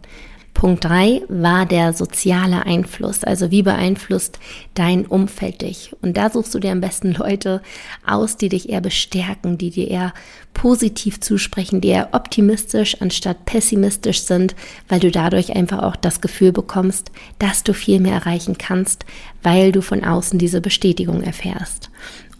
Punkt 0.54 0.86
3 0.86 1.24
war 1.28 1.66
der 1.66 1.94
soziale 1.94 2.66
Einfluss. 2.66 3.24
Also 3.24 3.50
wie 3.52 3.64
beeinflusst 3.64 4.40
dein 4.74 5.06
Umfeld 5.06 5.62
dich? 5.62 5.96
Und 6.02 6.18
da 6.18 6.30
suchst 6.30 6.54
du 6.54 6.60
dir 6.60 6.72
am 6.72 6.82
besten 6.82 7.14
Leute 7.18 7.62
aus, 8.06 8.38
die 8.38 8.50
dich 8.50 8.70
eher 8.70 8.82
bestärken, 8.82 9.58
die 9.58 9.72
dir 9.72 9.88
eher 9.90 10.14
positiv 10.54 11.20
zusprechen, 11.20 11.82
die 11.82 11.90
eher 11.90 12.10
optimistisch 12.12 13.02
anstatt 13.02 13.46
pessimistisch 13.46 14.22
sind, 14.22 14.56
weil 14.88 15.00
du 15.00 15.10
dadurch 15.10 15.56
einfach 15.56 15.82
auch 15.82 15.96
das 15.96 16.22
Gefühl 16.22 16.52
bekommst, 16.52 17.12
dass 17.40 17.64
du 17.64 17.74
viel 17.74 18.00
mehr 18.00 18.14
erreichen 18.14 18.58
kannst, 18.58 19.06
weil 19.42 19.72
du 19.72 19.82
von 19.82 20.04
außen 20.04 20.38
diese 20.38 20.62
Bestätigung 20.62 21.24
erfährst. 21.24 21.90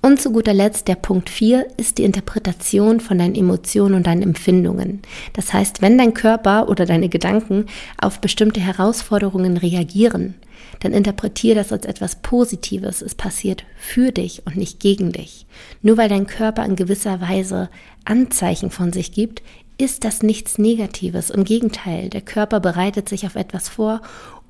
Und 0.04 0.20
zu 0.20 0.32
guter 0.32 0.54
Letzt 0.54 0.88
der 0.88 0.96
Punkt 0.96 1.30
4 1.30 1.68
ist 1.78 2.00
die 2.00 2.04
Interpretation 2.04 3.00
von 3.00 3.20
deinen 3.20 3.36
Emotionen 3.36 3.94
und 3.94 4.08
deinen 4.08 4.24
Empfindungen. 4.24 5.04
Das 5.34 5.54
heißt, 5.54 5.84
wenn 5.84 5.98
dein 5.98 6.16
Körper 6.16 6.70
oder 6.70 6.88
deine 6.88 7.08
Gedanken 7.08 7.68
auf 8.00 8.20
bestimmte 8.20 8.60
Herausforderungen 8.60 9.58
reagieren, 9.58 10.34
dann 10.80 10.94
interpretiere 10.94 11.56
das 11.56 11.72
als 11.72 11.86
etwas 11.86 12.16
Positives. 12.16 13.04
Es 13.04 13.14
passiert 13.14 13.64
für 13.78 14.12
dich 14.12 14.42
und 14.48 14.58
nicht 14.58 14.80
gegen 14.80 15.12
dich. 15.12 15.46
Nur 15.84 15.98
weil 15.98 16.10
dein 16.10 16.26
Körper 16.26 16.66
in 16.66 16.76
gewisser 16.76 17.22
Weise 17.22 17.70
Anzeichen 18.04 18.72
von 18.72 18.92
sich 18.92 19.12
gibt, 19.12 19.44
ist 19.78 20.04
das 20.04 20.24
nichts 20.24 20.58
Negatives. 20.58 21.30
Im 21.30 21.44
Gegenteil, 21.44 22.10
der 22.10 22.22
Körper 22.22 22.60
bereitet 22.60 23.08
sich 23.08 23.28
auf 23.28 23.36
etwas 23.36 23.70
vor, 23.70 24.02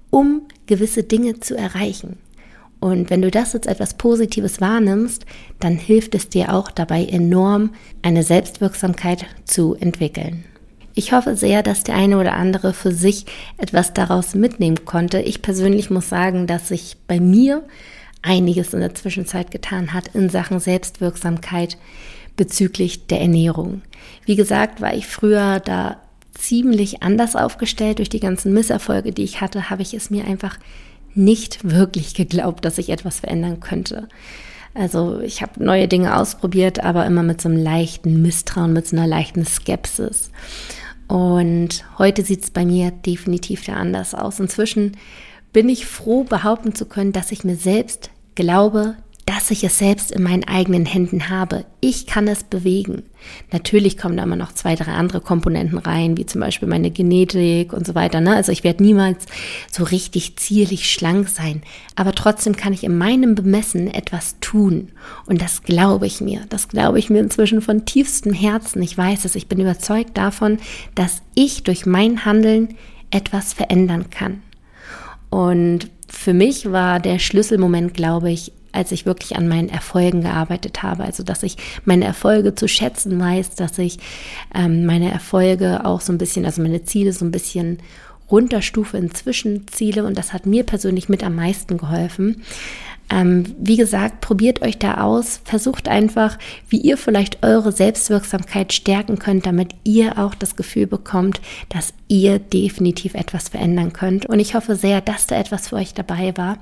um 0.09 0.43
gewisse 0.65 1.03
Dinge 1.03 1.41
zu 1.41 1.57
erreichen. 1.57 2.17
Und 2.81 3.11
wenn 3.11 3.21
du 3.21 3.29
das 3.29 3.53
als 3.53 3.67
etwas 3.67 3.93
Positives 3.93 4.59
wahrnimmst, 4.59 5.25
dann 5.59 5.77
hilft 5.77 6.15
es 6.15 6.29
dir 6.29 6.53
auch 6.53 6.71
dabei 6.71 7.05
enorm, 7.05 7.69
eine 8.01 8.23
Selbstwirksamkeit 8.23 9.25
zu 9.45 9.75
entwickeln. 9.75 10.43
Ich 10.95 11.13
hoffe 11.13 11.37
sehr, 11.37 11.61
dass 11.61 11.83
der 11.83 11.95
eine 11.95 12.17
oder 12.17 12.33
andere 12.33 12.73
für 12.73 12.91
sich 12.91 13.27
etwas 13.57 13.93
daraus 13.93 14.33
mitnehmen 14.33 14.83
konnte. 14.83 15.21
Ich 15.21 15.43
persönlich 15.43 15.91
muss 15.91 16.09
sagen, 16.09 16.47
dass 16.47 16.69
sich 16.69 16.97
bei 17.07 17.19
mir 17.19 17.63
einiges 18.23 18.73
in 18.73 18.81
der 18.81 18.95
Zwischenzeit 18.95 19.51
getan 19.51 19.93
hat 19.93 20.09
in 20.15 20.29
Sachen 20.29 20.59
Selbstwirksamkeit 20.59 21.77
bezüglich 22.35 23.05
der 23.05 23.21
Ernährung. 23.21 23.83
Wie 24.25 24.35
gesagt, 24.35 24.81
war 24.81 24.95
ich 24.95 25.05
früher 25.05 25.59
da 25.59 25.97
ziemlich 26.33 27.03
anders 27.03 27.35
aufgestellt. 27.35 27.99
Durch 27.99 28.09
die 28.09 28.19
ganzen 28.19 28.53
Misserfolge, 28.53 29.11
die 29.11 29.23
ich 29.23 29.39
hatte, 29.39 29.69
habe 29.69 29.83
ich 29.83 29.93
es 29.93 30.09
mir 30.09 30.25
einfach 30.25 30.57
nicht 31.13 31.69
wirklich 31.69 32.13
geglaubt, 32.13 32.65
dass 32.65 32.77
ich 32.77 32.89
etwas 32.89 33.19
verändern 33.19 33.59
könnte. 33.59 34.07
Also 34.73 35.19
ich 35.19 35.41
habe 35.41 35.63
neue 35.63 35.87
Dinge 35.87 36.15
ausprobiert, 36.15 36.83
aber 36.83 37.05
immer 37.05 37.23
mit 37.23 37.41
so 37.41 37.49
einem 37.49 37.61
leichten 37.61 38.21
Misstrauen, 38.21 38.73
mit 38.73 38.87
so 38.87 38.95
einer 38.95 39.07
leichten 39.07 39.45
Skepsis. 39.45 40.31
Und 41.07 41.83
heute 41.97 42.23
sieht 42.23 42.43
es 42.43 42.51
bei 42.51 42.65
mir 42.65 42.91
definitiv 42.91 43.65
da 43.65 43.73
anders 43.73 44.15
aus. 44.15 44.39
Inzwischen 44.39 44.95
bin 45.51 45.67
ich 45.67 45.85
froh, 45.85 46.23
behaupten 46.23 46.73
zu 46.73 46.85
können, 46.85 47.11
dass 47.11 47.33
ich 47.33 47.43
mir 47.43 47.57
selbst 47.57 48.11
glaube, 48.35 48.95
dass 49.31 49.49
ich 49.49 49.63
es 49.63 49.77
selbst 49.77 50.11
in 50.11 50.23
meinen 50.23 50.43
eigenen 50.43 50.85
Händen 50.85 51.29
habe. 51.29 51.63
Ich 51.79 52.05
kann 52.05 52.27
es 52.27 52.43
bewegen. 52.43 53.03
Natürlich 53.53 53.97
kommen 53.97 54.17
da 54.17 54.23
immer 54.23 54.35
noch 54.35 54.51
zwei, 54.51 54.75
drei 54.75 54.91
andere 54.91 55.21
Komponenten 55.21 55.77
rein, 55.77 56.17
wie 56.17 56.25
zum 56.25 56.41
Beispiel 56.41 56.67
meine 56.67 56.91
Genetik 56.91 57.71
und 57.71 57.87
so 57.87 57.95
weiter. 57.95 58.19
Ne? 58.19 58.35
Also 58.35 58.51
ich 58.51 58.65
werde 58.65 58.83
niemals 58.83 59.25
so 59.71 59.85
richtig 59.85 60.35
zierlich 60.35 60.91
schlank 60.91 61.29
sein. 61.29 61.61
Aber 61.95 62.11
trotzdem 62.11 62.57
kann 62.57 62.73
ich 62.73 62.83
in 62.83 62.97
meinem 62.97 63.33
Bemessen 63.33 63.87
etwas 63.87 64.35
tun. 64.41 64.89
Und 65.27 65.41
das 65.41 65.63
glaube 65.63 66.07
ich 66.07 66.19
mir. 66.19 66.41
Das 66.49 66.67
glaube 66.67 66.99
ich 66.99 67.09
mir 67.09 67.21
inzwischen 67.21 67.61
von 67.61 67.85
tiefstem 67.85 68.33
Herzen. 68.33 68.81
Ich 68.81 68.97
weiß 68.97 69.23
es. 69.23 69.35
Ich 69.35 69.47
bin 69.47 69.61
überzeugt 69.61 70.17
davon, 70.17 70.57
dass 70.93 71.21
ich 71.35 71.63
durch 71.63 71.85
mein 71.85 72.25
Handeln 72.25 72.75
etwas 73.11 73.53
verändern 73.53 74.09
kann. 74.09 74.41
Und 75.29 75.89
für 76.09 76.33
mich 76.33 76.69
war 76.73 76.99
der 76.99 77.17
Schlüsselmoment, 77.17 77.93
glaube 77.93 78.29
ich, 78.29 78.51
als 78.71 78.91
ich 78.91 79.05
wirklich 79.05 79.35
an 79.35 79.47
meinen 79.47 79.69
Erfolgen 79.69 80.21
gearbeitet 80.21 80.83
habe. 80.83 81.03
Also, 81.03 81.23
dass 81.23 81.43
ich 81.43 81.57
meine 81.85 82.05
Erfolge 82.05 82.55
zu 82.55 82.67
schätzen 82.67 83.19
weiß, 83.19 83.55
dass 83.55 83.77
ich 83.77 83.99
ähm, 84.53 84.85
meine 84.85 85.11
Erfolge 85.11 85.85
auch 85.85 86.01
so 86.01 86.13
ein 86.13 86.17
bisschen, 86.17 86.45
also 86.45 86.61
meine 86.61 86.83
Ziele 86.83 87.13
so 87.13 87.25
ein 87.25 87.31
bisschen 87.31 87.79
runterstufe 88.31 88.97
in 88.97 89.13
Zwischenziele 89.13 90.05
und 90.05 90.17
das 90.17 90.33
hat 90.33 90.45
mir 90.45 90.63
persönlich 90.63 91.09
mit 91.09 91.23
am 91.23 91.35
meisten 91.35 91.77
geholfen. 91.77 92.43
Ähm, 93.11 93.55
wie 93.59 93.75
gesagt, 93.75 94.21
probiert 94.21 94.61
euch 94.61 94.77
da 94.77 95.01
aus, 95.01 95.41
versucht 95.43 95.89
einfach, 95.89 96.39
wie 96.69 96.77
ihr 96.77 96.97
vielleicht 96.97 97.43
eure 97.43 97.73
Selbstwirksamkeit 97.73 98.71
stärken 98.71 99.19
könnt, 99.19 99.45
damit 99.45 99.75
ihr 99.83 100.17
auch 100.17 100.33
das 100.33 100.55
Gefühl 100.55 100.87
bekommt, 100.87 101.41
dass 101.67 101.93
ihr 102.07 102.39
definitiv 102.39 103.13
etwas 103.13 103.49
verändern 103.49 103.91
könnt. 103.91 104.27
Und 104.27 104.39
ich 104.39 104.55
hoffe 104.55 104.77
sehr, 104.77 105.01
dass 105.01 105.27
da 105.27 105.37
etwas 105.37 105.67
für 105.67 105.75
euch 105.75 105.93
dabei 105.93 106.37
war. 106.37 106.57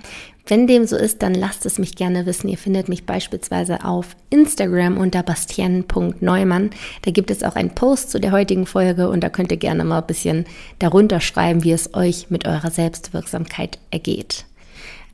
Wenn 0.47 0.65
dem 0.65 0.87
so 0.87 0.97
ist, 0.97 1.21
dann 1.21 1.35
lasst 1.35 1.67
es 1.67 1.77
mich 1.77 1.95
gerne 1.95 2.25
wissen. 2.25 2.49
Ihr 2.49 2.57
findet 2.57 2.89
mich 2.89 3.05
beispielsweise 3.05 3.85
auf 3.85 4.15
Instagram 4.31 4.97
unter 4.97 5.21
bastien.neumann. 5.21 6.71
Da 7.03 7.11
gibt 7.11 7.29
es 7.29 7.43
auch 7.43 7.55
einen 7.55 7.75
Post 7.75 8.09
zu 8.09 8.19
der 8.19 8.31
heutigen 8.31 8.65
Folge 8.65 9.09
und 9.09 9.23
da 9.23 9.29
könnt 9.29 9.51
ihr 9.51 9.57
gerne 9.57 9.83
mal 9.83 9.99
ein 9.99 10.07
bisschen 10.07 10.45
darunter 10.79 11.19
schreiben, 11.19 11.63
wie 11.63 11.71
es 11.71 11.93
euch 11.93 12.31
mit 12.31 12.47
eurer 12.47 12.71
Selbstwirksamkeit 12.71 13.77
ergeht. 13.91 14.45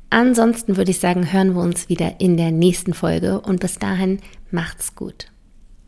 Ansonsten 0.09 0.77
würde 0.77 0.91
ich 0.91 0.99
sagen, 0.99 1.33
hören 1.33 1.55
wir 1.55 1.61
uns 1.61 1.89
wieder 1.89 2.19
in 2.19 2.37
der 2.37 2.51
nächsten 2.51 2.93
Folge 2.93 3.41
und 3.41 3.59
bis 3.59 3.79
dahin 3.79 4.19
macht's 4.51 4.95
gut. 4.95 5.31